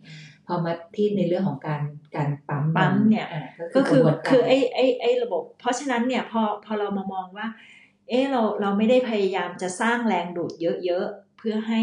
[0.46, 1.82] พอมาที่ในเรื่องของการ
[2.16, 3.42] การปั๊มปั๊มเนี่ยอ่า
[3.76, 7.46] ก็คือกระบวนการคือไอ้ไอ้ไอ้ระบบ เพราะฉะนั้นเนี่ยพอพอเรามามองว่า
[8.08, 10.52] เออเราเราไม่ได้พยายามจะสร้างแรงดูด
[10.84, 11.82] เยอะๆเพื่อให้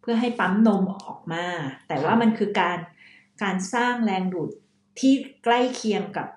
[0.00, 1.44] เพื่อให้ปั๊มนมออกมา
[1.88, 2.78] แต่ว่ามันคือการ
[3.42, 4.50] การสร้างแรงดูด
[5.00, 5.12] ที่
[5.44, 6.28] ใกล้เคียงกับ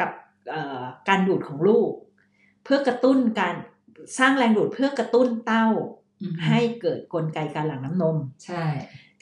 [0.00, 0.10] กับ
[0.48, 1.92] เอ่อการดูดของลูก
[2.64, 3.54] เพื่อกระตุ้นการ
[4.18, 5.66] สร้างแรงดูดเพื่อกระตุ้นเต้า
[6.20, 8.64] อืมให้เกิดกลไกการหลั่งน้ำนม ใช่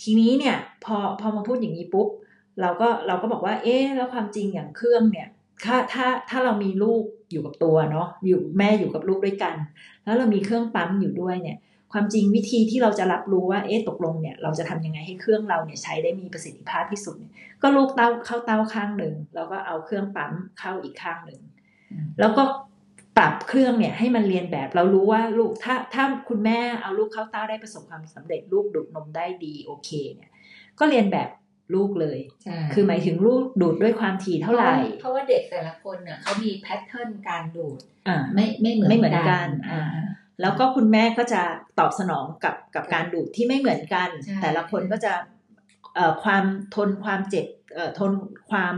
[0.03, 2.09] ทีนี้เนี่ยพอพอมาพูดอย่างนี้ปุ๊บ
[2.61, 5.29] เราก็เราก็บอกว่า เอ๊ะแล้วความจริงอย่างเครื่องเนี่ย
[5.65, 9.55] ถ้าถ้าถ้าเรามีลูกอยู่กับตัวเนาะอยู่แม่อยู่กับลูกด้วยกัน
[10.05, 11.59] แล้วเรามีเครื่องปั๊มอยู่ด้วยเนี่ย
[11.93, 21.41] ความจริงวิธีที่เราจะรับรู้ว่าเอ๊ะตกลงเนี่ยเราจะทำยังไงให้เครื่องเราเนี่ยใช้ได้มีประสิทธิภาพที่สุดเนี่ยก็ลูกเต้าเข้าเต้าข้างหนึ่งแล้วก็เอาเครื่องปั๊มเข้าอีกข้างหนึ่ง
[21.93, 22.43] อืมแล้วก็
[23.19, 30.31] ปรับเครื่องเนี่ยให้มันเรียนแบบเรารู้ว่าลูกถ้าถ้าคุณแม่เอาลูกเข้าเต้าได้ประสบความสำเร็จลูกดูดนมได้ดีโอเคเนี่ย
[30.79, 31.29] ก็เรียนแบบ
[31.75, 40.07] ลูกเลยใช่คือหมายถึงลูกดูดด้วยความถี่เท่าไหร่ เพราะว่าเด็กแต่ละคนเนี่ยเขามีแพทเทิร์นการดูดอ่าไม่ไม่เหมือนไม่เหมือนกันอ่าอ่า
[40.41, 41.43] แล้วก็คุณแม่ก็จะ
[41.79, 45.36] ตอบสนองกับกับการดูดที่ไม่เหมือนกันใช่แต่ละคนก็จะเอ่อ
[46.23, 48.13] ความทนความเจ็บเอ่อทน
[48.51, 48.77] ความ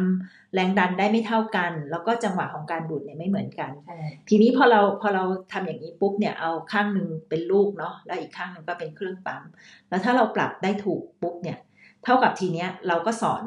[0.55, 9.43] แรงดันได้ไม่เท่ากัน แล้วก็จังหวะของการดูดเนี่ยไม่เหมือนกันใช่ทีนี้พอเราพอเราทำอย่างนี้ปุ๊บเนี่ยเอาข้างหนึ่งเป็นลูกเนาะแล้วอีกข้างหนึ่งก็เป็นเครื่องปั๊ม
[9.89, 11.59] แล้วถ้าเราปรับได้ถูกปุ๊บเนี่ย
[12.05, 13.45] เท่ากับทีเนี้ยเราก็สอน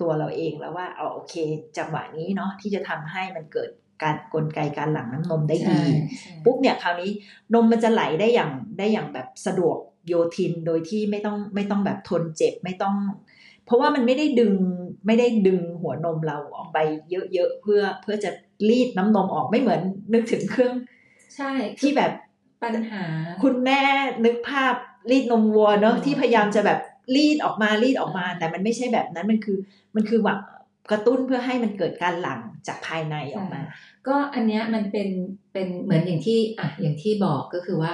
[0.00, 1.34] ตัวเราเองแล้วว่าเอาโอเค
[1.78, 3.70] จังหวะนี้เนาะที่จะทำให้มันเกิด
[4.02, 5.78] การกลไกการหลั่งน้ำนมได้ดี
[6.20, 7.10] ใช่ปุ๊บเนี่ยคราวนี้
[7.54, 12.96] นมมันจะไหลได้อย่างได้อย่างแบบสะดวก โยทินโดยที่ไม่ต้องไม่ต้องแบบทนเจ็บไม่ต้อง
[13.64, 14.54] เพราะว่ามันไม่ได้ดึง
[15.06, 16.78] ไม่ได้ดึงหัวนมเราออกไป
[17.10, 18.30] เยอะๆเพื่อเพื่อจะ
[18.68, 19.80] รีดน้ำนมออกไม่เหมือน
[20.14, 20.74] นึกถึงเครื่อง
[21.36, 22.12] ใช่ที่แบบ
[22.62, 23.04] ปัญหา
[23.42, 23.82] คุณแม่
[24.24, 24.74] นึกภาพ
[25.10, 26.78] รีดนมวัวเนอะอืมที่พยายามจะแบบ
[27.16, 29.58] รีดออกมารีดออกมา แต่มันไม่ใช่แบบนั้นมันคือ
[29.94, 30.38] มันคือหวัง
[30.90, 33.60] กระตุ้นเพื่อให้มันเกิดการหลั่งจากภายในออกมา
[34.06, 35.08] ก็อันเนี้ยมันเป็น
[35.52, 37.92] เป็นเหมือนอย่างที่อะอย่างที่บอกก็คือว่า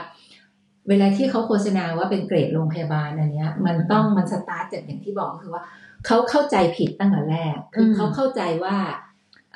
[0.90, 5.62] เวลาที่เขาโฆษณาว่าเป็นเกรดโรงพยาบาลอันเนี้ย มันต้องมันสตาร์ทจากอย่างที่บอกก็คือว่า
[6.06, 8.76] เขาเข้าใจผิดตั้งแต่แรกคืออมเขาเข้าใจว่า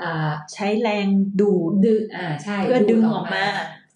[0.03, 1.07] อ่าใช้แรง
[1.41, 3.45] ดูดดึงอ่าใช่เพื่อดึงออกมา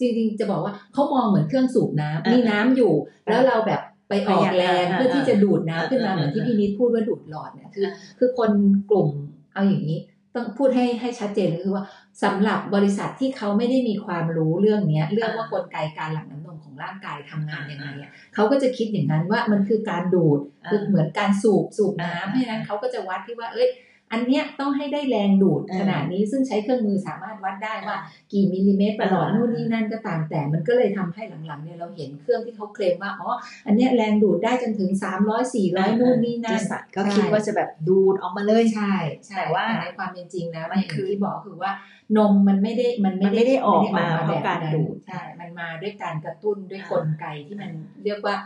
[0.01, 2.93] จริงๆจะบอกว่าเขามองเหมือนเครื่องสูบน้ำอ่ามีมีน้ำอยู่
[3.29, 7.87] แล้วเราแบบไปออกแรงอ่าเพื่อที่จะดูดน้ำอ่าขึ้นมาอ่าเหมือนที่อ่าพี่นิดพูดว่าดูดหลอดเนี่ยคือ
[8.19, 8.51] คือคน
[8.91, 9.09] กลุ่ม
[9.55, 9.99] เอาอย่างนี้
[10.35, 11.85] ต้องพูดให้ให้ชัดเจนก็คือว่า
[12.23, 23.69] สำหรับบริษัทที่เขาไม่ได้มีความรู้เรื่องเนี้ย เรื่องว่ากลไกการหลั่งน้ำนม ของร่างกายทำงานยังไงอะเขาก็จะคิดอย่างนั้นว่ามันคือการดูดอ่าคือเหมือนการสูบสูบน้ำอ่าเพราะฉะนั้นเขาก็จะวัดที่ว่าเอ้ย
[24.13, 27.97] อันเนี้ยต้องให้ได้แรงดูดอ่าขนาดนี้ซึ่งใช้เครื่องมือสามารถวัดได้ว่า
[28.33, 33.31] กี่มิลลิเมตรประหลอดอ่านู่นู่นนี่นั่นก็ตามแต่มันก็เลยทำให้หลังๆเนี่ยเราเห็นเครื่องที่เขาเคลมว่าอ๋อ
[33.67, 34.91] อันเนี้ยแรงดูดได้จนถึง
[35.25, 38.95] 300 400นู่นนี่นั่นที่สัตว์ก็คิดว่าจะแบบดูดออกมาเลยใช่
[39.27, 41.73] ใช่แต่ว่าในความเป็นจริงแล้วมันเนี่ยคืออย่างที่บอกคือว่า
[42.17, 47.71] นมมันไม่ได้มันมันไม่ได้ออกมาได้เพราะการดูดใช่มันมาด้วยการกระตุ้นด้วยกลไกที่มัน
[48.05, 48.37] เรียกว่า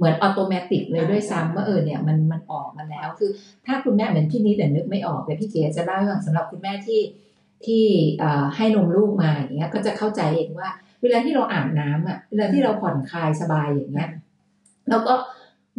[0.00, 3.30] เหมือน automatic เลยด้วยซ้ำว่าเออเนี่ยมันมันออกมาแล้ว คือ
[3.66, 7.00] ถ้าคุณแม่เหมือนพี่นิดแต่นึกไม่ออกแต่พี่เก๋จะเล่าให้ฟังสำหรับคุณแม่ที่
[7.66, 7.84] ที่
[8.56, 10.68] ให้นมลูกมาอย่างเงี้ยก็จะเข้าใจเองว่า
[11.02, 14.10] เวลาที่เราอาบน้ำอะเวลาที่เราผ่อนคลายสบายอย่างเงี้ย
[14.90, 15.14] แล้วก็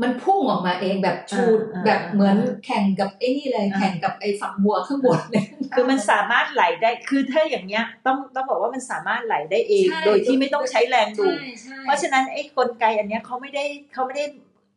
[0.01, 14.25] มันพุ่งออกมาเองแบบชูดอ่าแบบเหมือนอ่าแข่งกับไอ้นี่เลยอ่าแข่งกับไอ้ฝักบัวข้างบนเลยคือมันสามารถไหลได้คือถ้าอย่างเงี้ยต้องต้องบอกว่ามันสามารถไหลได้เองใช่โดยที่ไม่ต้องใช้แรงดูดใช่ใช่เพราะฉะนั้นไอ้กลไกอันเนี้ยเขาไม่ได้เขาไม่ได้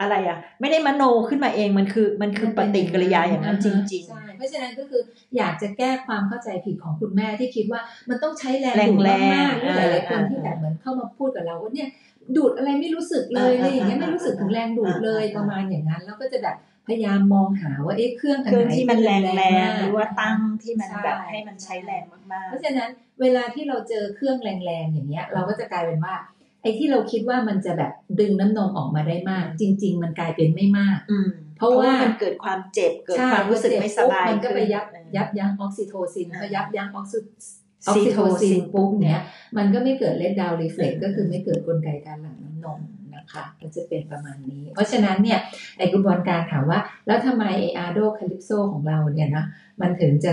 [0.01, 3.77] อะไรอะ ไม่ได้มโนขึ้นมาเองมันคือมันคือปฏิกิริยาอย่างนั้นจริง
[4.09, 5.03] ใช่เพราะฉะนั้นก็คือ
[5.37, 11.89] อยากจะแก้ความเข้าใจผิดของคุณแม่ที่คิดว่ามันต้องใช้แรงแรงดูดแรงมากๆหรือหลายๆคนอ่าที่แบบเหมือนเข้ามาพูดกับเราว่าเนี่ย
[12.37, 16.57] ดูดอะไรไม่รู้สึกเลยอะไรอย่างเงี้ยไม่รู้สึกถึงแรงดูดเลยอ่าประมาณอย่างนั้น แล้วก็จะแบบ
[16.89, 26.15] พยายามมองหาว่าเอ๊ะเครื่องๆอันเครื่องไหนที่มันแรงแรงมกหรือว่าตั้งที่มันใช่แบบให้มันใช้แรงมากเพราะฉะนั้นเวลาที่เราเจอเครื่องแรงๆอย่างเงี้ย เราก็จะกลายเป็นว่า
[26.63, 37.63] ไอ้ที่เราคิดว่ามันจะแบบดึงน้ำนมออกมาได้มาก จริง ๆ มันกลายเป็นไม่มากๆอืมเพราะว่ามันเกิดความเจ็บเกิดใช่ความรู้สึกไม่สบายมันก็ไปยับขึ้นยับยั้งออกซิโทซินอ่าพอยับยั้งออกซิออก
[37.94, 39.20] ซิโทซินปุ๊บเนี้ย
[39.57, 42.81] มันก็ไม่เกิด let down reflex อืมก็คือไม่เกิดกลไกการหลั่งน้ำนม
[43.14, 45.38] นะคะก็จะเป็นประมาณนี้ เพราะฉะนั้นเนี่ย
[45.79, 49.44] ไอกระบวนการถามว่า แล้วทำไมไอ Ardo Calypso ของเราเนี่ยนะ
[49.81, 50.33] มันถึงจะ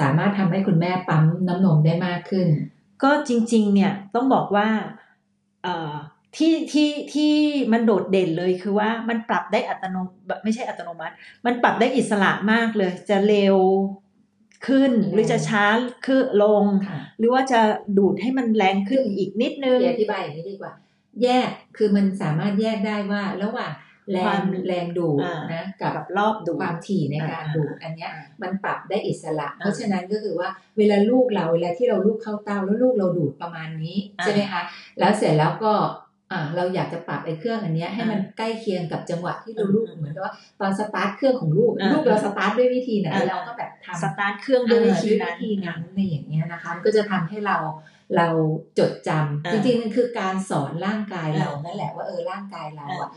[0.00, 2.48] สามารถทำให้คุณแม่ปั๊มน้ำนมได้มากขึ้น
[3.02, 4.68] ก็จริงๆเนี่ยต้องบอกว่า
[5.62, 5.94] เอ่อ
[6.36, 7.32] ที่ที่ที่
[7.72, 9.96] มันโดดเด่นเลยคือว่ามันปรับได้อัตโน
[10.44, 11.14] ไม่ใช่อัตโนมัติ
[11.46, 13.56] มันปรับได้อิสระมากเลย จะเร็ว
[14.66, 15.66] ขึ้นหรือจะช้า
[16.06, 17.60] ขึ้นลงค่ะหรือว่าจะ
[17.98, 20.72] ดูดให้มันแรงขึ้นอีกนิดนึงเดี๋ยวอธิบายอย่างนี้ดีกว่า
[21.22, 23.72] แยกคือมันสามารถแยกได้ว่าระหว่าง
[24.12, 34.62] แรควางมแรงดูดอ่านนะกับกับรอบดูดความถี่ในการอ่าดูดอันเนี้ยอ่ามันปรับได้อิสระอ่าเพราะฉะนั้นก็คือว่าเวลาลูกเราเวลาที่เราลูกเข้าเต้าแล้วลูกเราดูดประมาณนี้อ่าใช่ไหมคะ
[34.98, 35.74] แล้วเสร็จแล้วก็
[36.32, 47.56] อ่าเราอยากจะปรับไอ้เครื่องอันเนี้ยให้มันอ่าใกล้เคียงกับจังหวะที่เราอืมลูกอืมเหมือนกับว่าตอนสตาร์ทเครื่องของลูกอ่าลูกเราสตาร์ทด้วยวิธีไหนอ่าเราก็แบบทำสตาร์ทเครื่องด้วยวิธีเออนั้นวิธีนั้นในอย่างเงี้ยนะคะมันก็จะทำให้เรา
[48.16, 48.28] เรา
[48.78, 53.10] จดจำอ่าจริงๆมันคือการสอนร่างกายเราอ่านั่นแหละว่าเออร่างกายเราอ่าอะ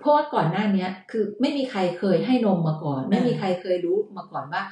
[0.00, 4.62] เพราะว่าก่อนหน้าเนี้ยคือไม่มีใครเคยให้นมมาก่อน ไม่มีใครเคยรู้มาก่อนว่า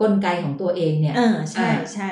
[0.00, 2.08] กลไกของตัวเองเนี่ยเออใช่ใช่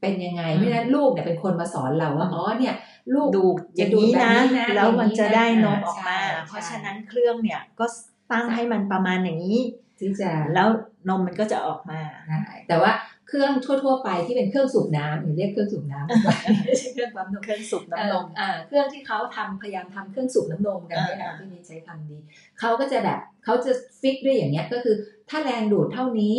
[0.00, 2.74] เป็นยังไงอืมไม่นั้นลูกเนี่ยเป็นคนมาสอนเราว่าอืมอ๋อเนี่ย
[3.14, 7.86] ลูกดูดอย่างนี้นะจะดูดแบบนี้นะแล้วมันจะได้นมอย่างนี้นะออกมาใช่เพราะฉะนั้นเครื่องเนี่ยก็
[8.32, 9.58] ตั้งให้มันประมาณอย่างนี้
[9.98, 10.68] ที่จะแล้ว
[11.08, 12.92] นมมันก็จะออกมาได้แต่ว่า
[13.28, 16.36] เครื่องทั่ว ๆ ไปที่เป็นเครื่องสูบน้ำหรือเรียกเครื่องสูบน้ำดีกว่า
[16.66, 22.16] ไม่ใช่เครื่องปั๊มนมเครื่องสูบน้ำนมเอ่ออ่าเครื่องที่เขาทำพยายามทำเครื่องสูบน้ำนมกันเนี่ยนะอ่าที่นี่ใช้คำดี
[22.60, 24.96] เขาก็จะแบบเขาจะฟิกด้วยอย่างเงี้ยก็คือ
[25.30, 26.36] ถ้าแรงดูดเท่านี้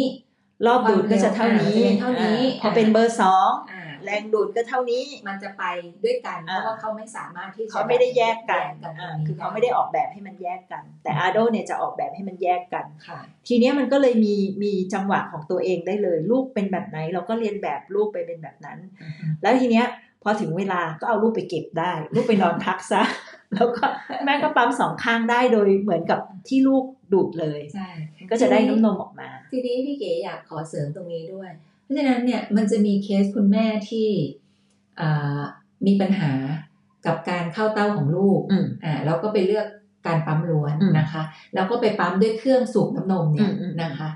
[0.68, 5.64] รอบดูดก็จะเท่านี้อ่าจะเป็นเท่านี้อ่าพอเป็นเบอร์สองอ่าแรงดูดก็เท่านี้มันจะไป
[6.04, 18.80] ด้วยกันเพอ่าราะว่าเขาไม่สามารถที่จะเขาไม่ได้แยกกันแยอ่าตรงนี้คือเขาไม่ได้ออกแบบให้มันแยกกัน แต่อาโดเนี่ยจะออกแบบให้มันแยกกันค่ะทีเนี้ยมันก็เลยมีมีจังหวะของตัวเองได้เลย ลูกเป็นแบบไหน เราก็เรียนแบบลูกไปเป็นแบบนั้น
[19.42, 19.88] แล้วทีเนี้ย
[20.24, 23.02] พอถึงเวลาก็เอาลูกไปเก็บได้ ลูกไปนอนพักซะ
[23.54, 23.86] แล้วก็
[24.26, 31.50] แม่ก็ปั๊มสองข้างได้โดยเหมือนกับที่ลูกดูดเลยใช่มันก็จะได้น้ำนมออกมา ทีนี้พี่เก๋อยากขอเสริมตรงนี้ด้วย
[31.84, 34.10] เพราะฉะนั้นเนี่ยมันจะมีเคสคุณแม่ที่
[35.00, 35.42] อ่า
[35.88, 36.32] มีปัญหา
[37.06, 39.68] กับการเข้าเต้าของลูกอืมอ่าแล้วก็ไปเลือก
[40.08, 44.10] การปั๊มล้วนอืมนะคะ แล้วก็ไปปั๊มด้วยเครื่องสูบน้ำนมเนี่ยอืมอืมนะคะ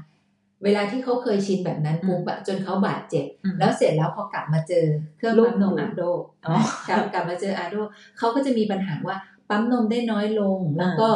[0.64, 4.86] เวลาที่เขาเคยชินแบบนั้นปุ๊บอะจนเขาบาดเจ็บอืมแล้วเสร็จแล้วพอกลับมาเจอ
[5.18, 6.04] เครื่องปั๊มนมลูกดูดอาโด
[6.48, 6.56] อ๋อ
[6.90, 7.76] กลับกลับมาเจออาโด
[8.18, 9.18] เขาก็จะมีปัญหาว่า
[9.50, 11.10] ปั๊มนมได้น้อยลง แล้วก็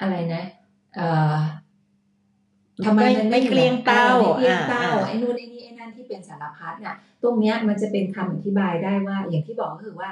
[0.00, 0.42] อะไรนะ
[0.94, 1.36] เอ่อ
[2.86, 10.10] ทำไมมันไม่เกลี้ยงเต้าไม่เกลี้ยงเต้าอ่าไอ้นู่นไอ้นี่ไอ้นั่นที่เป็นสารพัดเนี่ยตรงเนี้ยมันจะเป็นคำอธิบายได้ว่า อย่างที่บอกก็คือว่า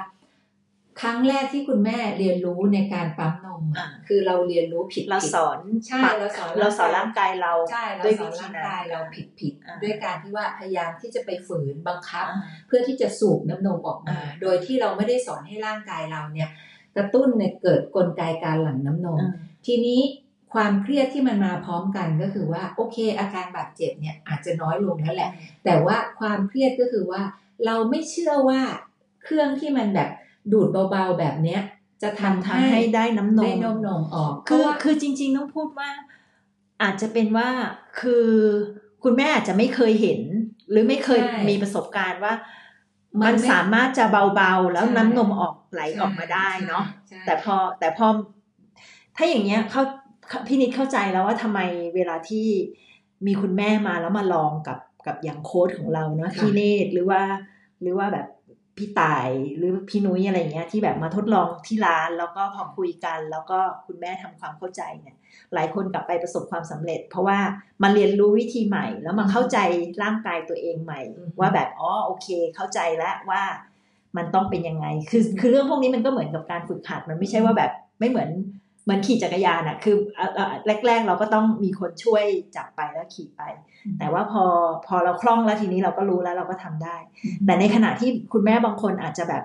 [1.01, 16.49] ครั้งแรกที่คุณแม่เรียนรู้ในการปั๊มนมอะอ่าคือเราเรียนรู้ผิดเราผิดสอนใช่เราสอนเราสอนร่างกายเราใช่เราด้วยสวิอนธีร่างนั้นกายเราผิดผิดอ่าด้วยการที่ว่าพยายามที่จะไปฝืนบังคับอ่าเพื่อที่จะสูบน้ำนมออกมาอ่าโดยที่เราไม่ได้สอนให้ร่างกายเราเนี่ย
[16.95, 19.33] กระตุ้นในเกิดกลไกการหลั่งน้ำนมอืม
[19.65, 20.01] ทีนี้
[20.53, 25.31] ความเครียดที่มันมาพร้อมกันก็คือว่าโอเค อาการบาดเจ็บเนี่ยอาจจะน้อยลงแล้วแหละ
[25.65, 27.21] แต่ว่าความเครียดก็คือว่า
[27.65, 28.61] เราไม่เชื่อว่า
[29.23, 30.09] เครื่องที่มันแบบ
[30.51, 31.61] ดูดเบาๆแบบเนี้ย
[32.03, 35.89] จะทำทำให้ได้น้ำนมได้นมนมออกคือเพราะว่าคือจริง ๆ ต้องพูดว่า
[36.81, 37.49] อาจจะเป็นว่า
[37.99, 38.27] คือ
[39.03, 40.21] คุณแม่อาจจะไม่เคยเห็น
[40.69, 42.33] หรือไม่เคยใช่มีประสบการณ์ว่า
[43.21, 48.07] มัมันนไม่สามารถจะเบาๆ แล้วใช่น้ำนมออกไหลออกมาได้เนาะใช่แต่พอแต่พอ
[49.15, 49.81] ถ้าอย่างเงี้ยเขา
[50.47, 51.59] พี่นิดเข้าใจแล้วว่าทำไม
[51.95, 52.47] เวลาที่
[53.25, 57.21] มีคุณแม่มาแล้วมาลองกับกับอย่างโค้ดของเราเนาะพี่เนตรหรือว่า
[57.81, 58.27] หรือว่าแบบ
[58.77, 65.15] พี่ต่ายหรือพี่นุ้ยอะไรเงี้ยที่แบบมาทดลองที่ร้านแล้วก็พอคุยกัน แล้วก็คุณแม่ทำความเข้าใจเนี่ย
[65.53, 67.39] หลายคนกลับไปประสบความสำเร็จ เพราะว่า
[67.83, 69.57] มาเรียนรู้วิธีใหม่ แล้วมาเข้าใจ
[70.03, 73.43] ร่างกายตัวเองใหม่อืมว่าแบบอ๋อโอเค เข้าใจแล้วว่า
[74.17, 78.29] มันต้องเป็นยังไง คือคือเรื่องพวกนี้มันก็เหมือนกับการฝึกหัดมันไม่ใช่ว่าแบบไม่เหมือน
[78.83, 80.47] เหมือนขี่จักรยานอะคืออะอะ
[80.85, 82.23] แรก ๆ เราก็ต้องมีคนช่วย
[82.55, 83.41] จับไปแล้วขี่ไป
[83.99, 84.43] แต่ว่าพอ
[84.87, 86.97] พอเราคล่องแล้วทีนี้เราก็รู้แล้วเราก็ทำได้
[87.45, 89.43] แต่ในขณะที่คุณแม่บางคนอาจจะแบบ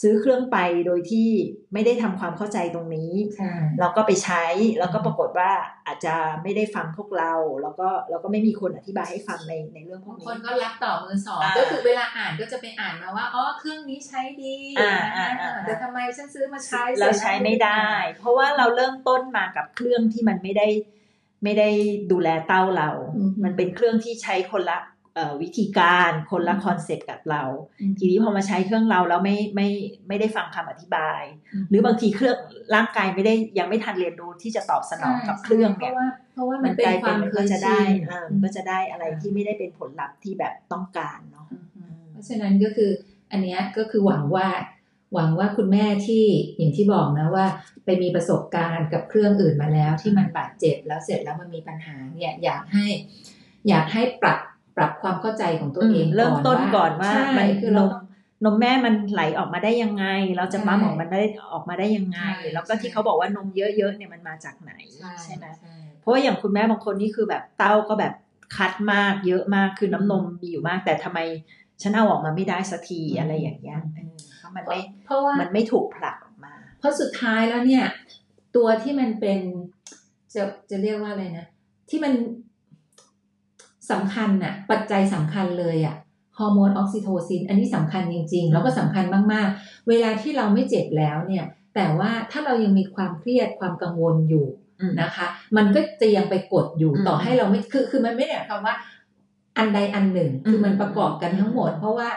[0.00, 1.28] ซื้อเครื่องไปโดยที่
[1.72, 4.44] ไม่ได้ทำความเข้าใจตรงนี้ใช่เราก็ไปใช้
[4.78, 5.50] แล้วก็ปรากฏว่า
[5.86, 7.32] อาจจะไม่ได้ฟังพวกเรา
[7.62, 17.84] แล้วก็แล้วก็ไม่มีคนอธิบายให้ฟังในในเรื่องพวบากงนี้คนก็รับต่อมือสองอ่าก็คือเวลาอ่านก็จะไปอ่านมาว่าอ๋อเครื่องนี้ใช้ดีอ่าอ่าอ่าแต่ทำไมฉันซื้อมาใช้เราใช้ไม่ได้
[18.18, 20.68] เพราะว่าเราเริ่มต้นมากับเครื่องที่มันไม่ได้
[21.44, 21.68] ไม่ได้
[22.12, 22.90] ดูแลเต้าเรา
[23.44, 24.97] มันเป็นเครื่องที่ใช้คนละเอ่อ
[25.42, 27.42] วิธีการคนละคอนเซ็ปต์กับเรา
[27.98, 29.68] ทีนี้พอมาใช้เครื่องเราแล้วไม่ไม่
[30.08, 31.22] ไม่ได้ฟังคำอธิบาย
[31.68, 32.36] หรือบางทีเครื่อง
[32.74, 41.46] ร่างกายไม่ได้ยังไม่ทันเรียนรู้ที่จะตอบสนองกับเครื่องเพเนี่ยราะว่าเพราะว่ามัมันนเป็นกลายคเป็นวามมันเคก็ยจะชิได้นเออมันก็จะได้อะไรที่ไม่ได้เป็นผลลัพธ์ที่แบบต้องการเนาะ
[42.10, 42.90] เพราะฉะนั้นก็คือ
[43.30, 44.48] อันเนี้ยก็คือหวังว่า
[45.14, 46.24] หวังว่าคุณแม่ที่
[46.56, 47.46] อย่างที่บอกนะว่า
[47.84, 52.86] ไปมีประสบการณ์กับเครื่องอื่นมาแล้วที่มันบาดเจ็บแล้วเสร็จแล้วมันมีปัญหาเนี่ยอยากให้
[53.68, 54.38] อยากให้ปรับ
[54.78, 57.88] ปรับความเข้าใจของตัวเองเริ่มต้นก่อนว่าใช่มันคือนเราม
[58.44, 60.04] นมแม่มันไหลออกมาได้ยังไง
[60.36, 68.12] เราจะใช่ปั๊มออกมาได้ออกมาได้ยังไงใช่แล้วก็ที่ใช่เขาบอกว่านมเยอะๆเนี่ยมันมาจากไหนใช่ใช่ไหมใช่เพราะว่าอย่างคุณแม่บางคนนี่คือแบบเต้าก็แบบ
[68.56, 71.18] คัดมากเยอะมากคือน้ำนมมีอยู่มาก แต่ทำไม
[71.82, 77.84] ฉันเอาออกมาไม่ได้สักทีอะไรอย่างเงี้ยเออเพราะมันไม่เพราะว่ามันไม่ถูกผลักออกมา เพราะสุดท้ายแล้วเนี่ย
[78.56, 79.40] ตัวที่มันเป็น
[80.34, 81.46] จะจะเรียกว่าอะไรนะ
[81.90, 82.12] ที่มัน
[83.90, 85.96] สำคัญน่ะปัจจัยสำคัญเลยอะ
[86.38, 94.46] ฮอร์โมนออกซิโทซิน อันนี้สำคัญจริง ๆ แล้วก็สำคัญมากๆ เวลาที่เราไม่เจ็บแล้วเนี่ย แต่ว่าถ้าเรายังมีความเครียดความกังวลอยู่
[94.80, 98.74] อืมนะคะ มันก็จะยังไปกดอยู่อืมต่อให้เราไม่คือคือมันไม่ได้หมายความว่า
[99.58, 102.08] อันใดอันหนึ่ง คือมันประกอบกันทั้งหมด เพราะว่า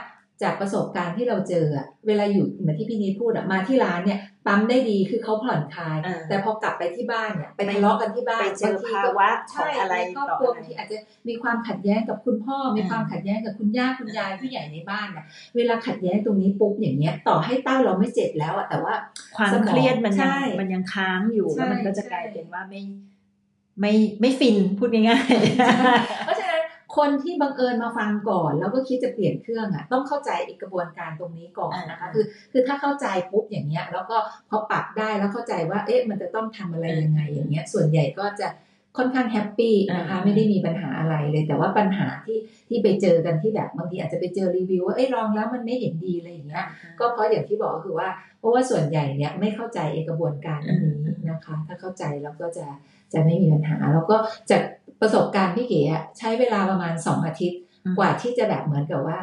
[0.44, 15.26] จากประสบการณ์ที่เราเจออะเวลาอยู่เหมือนที่พี่นีพูดอะมาที่ร้านเนี่ยปั๊มได้ดีคือเขาผ่อนคลายอ่าแต่พอกลับไปที่บ้านเนี่ยไปทะเลาะกันที่บ้านไปเจอบงทีภาก็วะขอใช่งอะไรในครอบต่อครัวอะไรบางทีอาจจะมีความขัดแย้งกับคุณพ่อ มีอ่าความขัดแย้งกับคุณย่าคุณยายผู้ใหญ่ในบ้านเนี่ย
[15.56, 18.94] เวลาขัดแย้งตรงนี้ปุ๊บอย่างเงี้ยต่อให้เต้าเราไม่เจ็บแล้วอะแต่ว่า
[19.38, 22.82] ความสมองเครียดมันยังใช่มันยังค้างอยู่ใช่แล้วมันก็จะใช่กลายเป็นว่าไม่
[23.82, 25.34] ไม่ไม่ฟินพูดง่าย
[26.26, 26.41] เพราะฉะนั้น
[26.98, 34.18] คนที่บังเอิญมาฟังก่อน แล้วก็คิดจะเปลี่ยนเครื่องอะต้องเข้าใจอีกกระบวนการตรงนี้ก่อนนะคะคือคือถ้าเข้าใจปุ๊บอย่างเงี้ย แล้วก็
[34.50, 38.48] พอปรับได้แล้วเข้าใจว่าเอ๊ะมันจะต้องทำอะไรยังไงอย่างเงี้ย ส่วนใหญ่ก็จะ
[38.98, 42.38] ค่อนข้าง happy นะคะไม่ได้มีปัญหาอะไรเลย แต่ว่าปัญหาที่
[42.70, 46.66] ที่ไปเจอกันที่แบบบางทีอาจจะไปเจอรีวิวว่าเอ้ยลองแล้วมันไม่เห็นดีอะไรอย่างเงี้ย
[47.00, 50.96] ก็เพราะอย่างที่บอกก็คือว่า เพราะว่าส่วนใหญ่เนี่ยไม่เข้าใจเอกระบวนการอันนี้
[51.30, 52.66] นะคะ ถ้าเข้าใจแล้วก็จะ
[53.14, 54.18] จะไม่มีปัญหา แล้วก็
[54.50, 54.62] จาก
[55.02, 59.20] ประสบการณ์พี่เก๋อะใช้เวลาประมาณสองอาทิตย์อืมกว่าที่จะแบบเหมือนกับว่า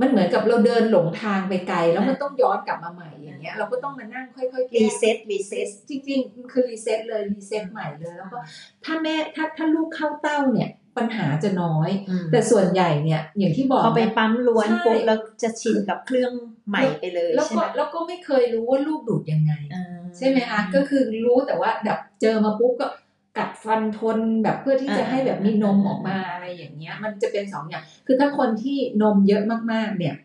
[0.00, 8.38] มันเหมือนกับเราเดินหลงทางไปไกล แล้วมันต้องย้อนกลับมาใหม่อย่างเงี้ย เราก็ต้องมานั่งค่อยๆๆรีแก้ reset reset จริงๆ คือ reset เลย reset ใหม่เลยแล้วก็
[8.84, 11.90] ถ้าแม่ถ้าถ้าลูกเข้าเต้าเนี่ยปัญหาจะน้อย
[12.32, 16.32] แต่ส่วนใหญ่เนี่ย อย่างที่บอกพอไปนะปั๊มล้วนใช่ปุ๊บแล้วจะชินกับเครื่อง
[16.68, 22.86] ใหม่ไปเลยแล้วใช่ก็ไหมแล้วก็ไม่เคยรู้ว่าลูกดูดยังไงอ่าใช่ไหมคะก็คือรู้แต่ว่าแบบเจอมาปุ๊บก็
[23.36, 30.16] กัดฟันทนแบบเพื่อที่จะอ่าให้แบบมีนมออกมาอะไรอย่างเงี้ย มันจะเป็นสองอย่าง คือถ้าคนที่นมเยอะมากๆ เนี่ย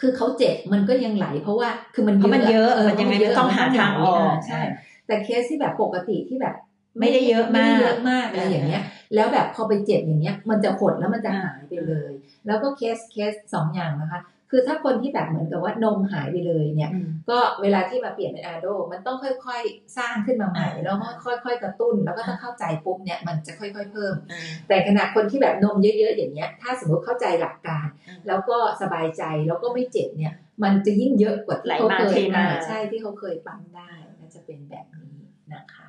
[0.00, 4.60] คือเขาเจ็บมันก็ยังไหล เพราะว่าคือมันเพราะมันเยอะเออมันยังไงมันต้องหาทางออกใช่
[5.06, 6.54] แต่เคสที่แบบปกติที่แบบ
[7.00, 8.82] ไม่ได้เยอะมากไม่ได้เยอะมากอะไรอย่างเงี้ย
[9.14, 12.10] แล้วแบบพอไปเจ็บอย่างเงี้ย มันจะหดแล้วมันจะหายไปเลย
[12.46, 14.20] แล้วก็ case case สองอย่างนะคะ
[14.50, 35.18] คือถ้าคนที่แบบเหมือนกับว่านมหายไปเลยเนี่ยอืมก็เวลาที่มาเปลี่ยนเป็น Ardo มันต้องค่อยๆ สร้างขึ้นมาใหม่อ่าแล้วก็ค่อยๆ กระตุ้น แล้วก็ถ้าเข้าใจปุ๊บเนี่ยมันจะค่อยๆ เพิ่มอ่าแต่ขณะคนที่แบบนมเยอะๆ อย่างเงี้ย ถ้าสมมติเข้าใจหลักการอืมแล้วก็สบายใจแล้วก็ไม่เจ็บเนี่ย มันจะยิ่งเยอะกว่าที่เขาไหลมาเคเทยมาอ่าใช่ที่เขาเคยปั๊มได้ก็จะเป็นแบบนี้
[35.54, 35.88] นะคะ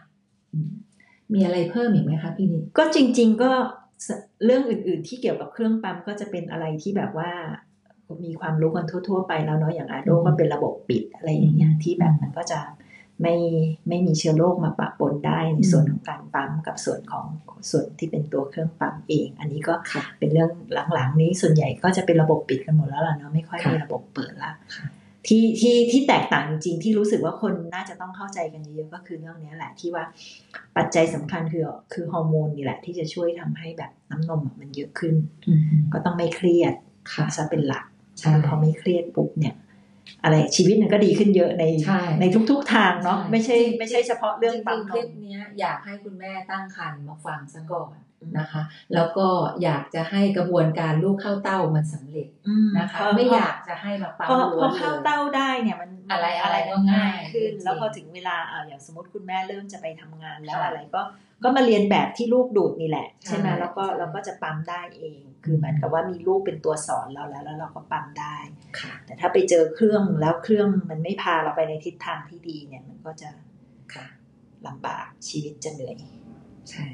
[0.54, 0.72] อืม
[1.34, 3.52] มีอะไรเพิ่มอีกไหมคะพี่นิดก็จริง ๆ ก็
[4.08, 4.10] ส
[4.46, 7.32] เรื่องอื่น ๆ ที่เกี่ยวกับเครื่องปั๊มก็จะเป็นอะไรที่แบบว่า
[8.26, 12.60] มีความรู้กันทั่ว ๆ ไปแล้วเนาะอย่างอาโดอืมก็เป็นระบบปิดอะไรอย่างเงี้ยอืมที่แบบมันก็จะ
[13.22, 13.36] ไม่
[13.88, 17.26] ไม่มีเชื้อโรคมาปะปนได้ในอืมส่วนของการปั๊มกับส่วนของ
[17.72, 20.52] ส่วนที่เป็นตัวเครื่องปั๊มเอง อันนี้ก็ค่ะเป็นเรื่อง
[20.94, 24.86] หลังๆ นี้ส่วนใหญ่ก็จะเป็นระบบปิดกันหมดแล้วล่ะเนาะไม่ค่อยค่ะมีระบบเปิดละค่ะ
[25.28, 30.04] ที่ที่ที่แตกต่างจริงๆที่รู้สึกว่าคนน่าจะต้องเข้าใจกันเยอะๆก็คือเรื่องเนี้ยแหละที่ว่า
[30.78, 35.16] ปัจจัยสำคัญคือคือฮอร์โมนนี่แหละ ที่จะช่วยทำให้แบบน้ำนมอะมันเยอะขึ้น
[35.48, 35.62] อืม
[35.94, 36.74] ก็ต้องไม่เครียด
[37.14, 37.86] ค่ะซะเป็นหลัก
[38.20, 39.56] ใช่พอไม่เครียดปุ๊บเนี่ย
[40.24, 47.96] อะไรชีวิตมันก็ดีขึ้นเยอะในใช่ในทุก ๆทางเนาะใช่ไม่ใช่ ไม่ใช่เฉพาะเรื่องจปั๊มงๆนคลิมปเนี้ยอยากให้คุณแม่ตั้งครรภ์มาฟังซะก่อน
[48.40, 48.62] นะคะ
[48.94, 49.28] แล้วก็
[49.64, 61.02] อยากจะให้กระบวนการลูกเข้าเต้ามันสำเร็จอืมนะคะพไม่อยากจะให้มาปั๊มพอล้พวอนเข้าเลยเต้าได้เนี่ยมันอะไรอะไรก็ง่ายขึ้นจริงๆแล้วพอถึงเวลาอ่าอย่างสมมติคุณแม่เริ่มจะไปทำงานแล้วค่ะอะไรก็
[61.44, 68.38] ก็มาเรียนแบบที่ลูกดูดนี่แหละ ใช่ไหมใช่แล้วก็ใช่เราก็จะปั๊มได้เอง คือเหมือนกับว่ามีลูกเป็นตัวสอนเราแล้ว แล้วเราก็ปั๊มได้
[68.80, 73.30] ค่ะแต่ถ้าไปเจอเครื่องแล้วเครื่องมันไม่พาเราไปในทิศทางที่ดีเนี่ยมันก็จะ
[73.94, 74.06] ค่ะ
[74.68, 75.96] ลำบากชีวิตจะเหนื่อย
[76.72, 76.88] ใช่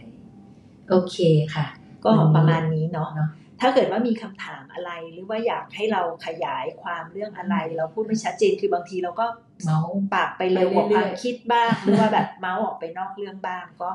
[0.90, 1.18] โอเค
[1.56, 1.66] ค่ะ
[2.04, 3.30] ก็วันนี้ประมาณนี้เนาะเนาะ
[3.62, 9.26] ถ้าเกิดว่ามีคำถามอะไรหรือว่าอยากให้เราขยายความเรื่องอะไร เราพูดไม่ชัดเจนคือบางทีเราก็
[9.64, 13.90] เมาส์ปากไปเร็วกว่าไปคเรื่วาอยมๆคิดบ้างหรือว่าแบบเมาส์ออกไปนอกเรื่องบ้างก็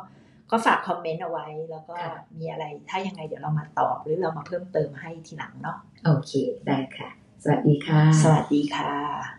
[0.51, 6.33] ก็ฝากคอมเมนต์เอาไว้ แล้วก็ค่ะมีอะไรถ้ายังไงเดี๋ยวเรามาตอบหรือเรามาเพิ่มเติมให้ทีหลังเนาะโอเค
[6.66, 7.09] ได้ค่ะ
[7.42, 9.38] สวัสดีค่ะ สวัสดีค่ะ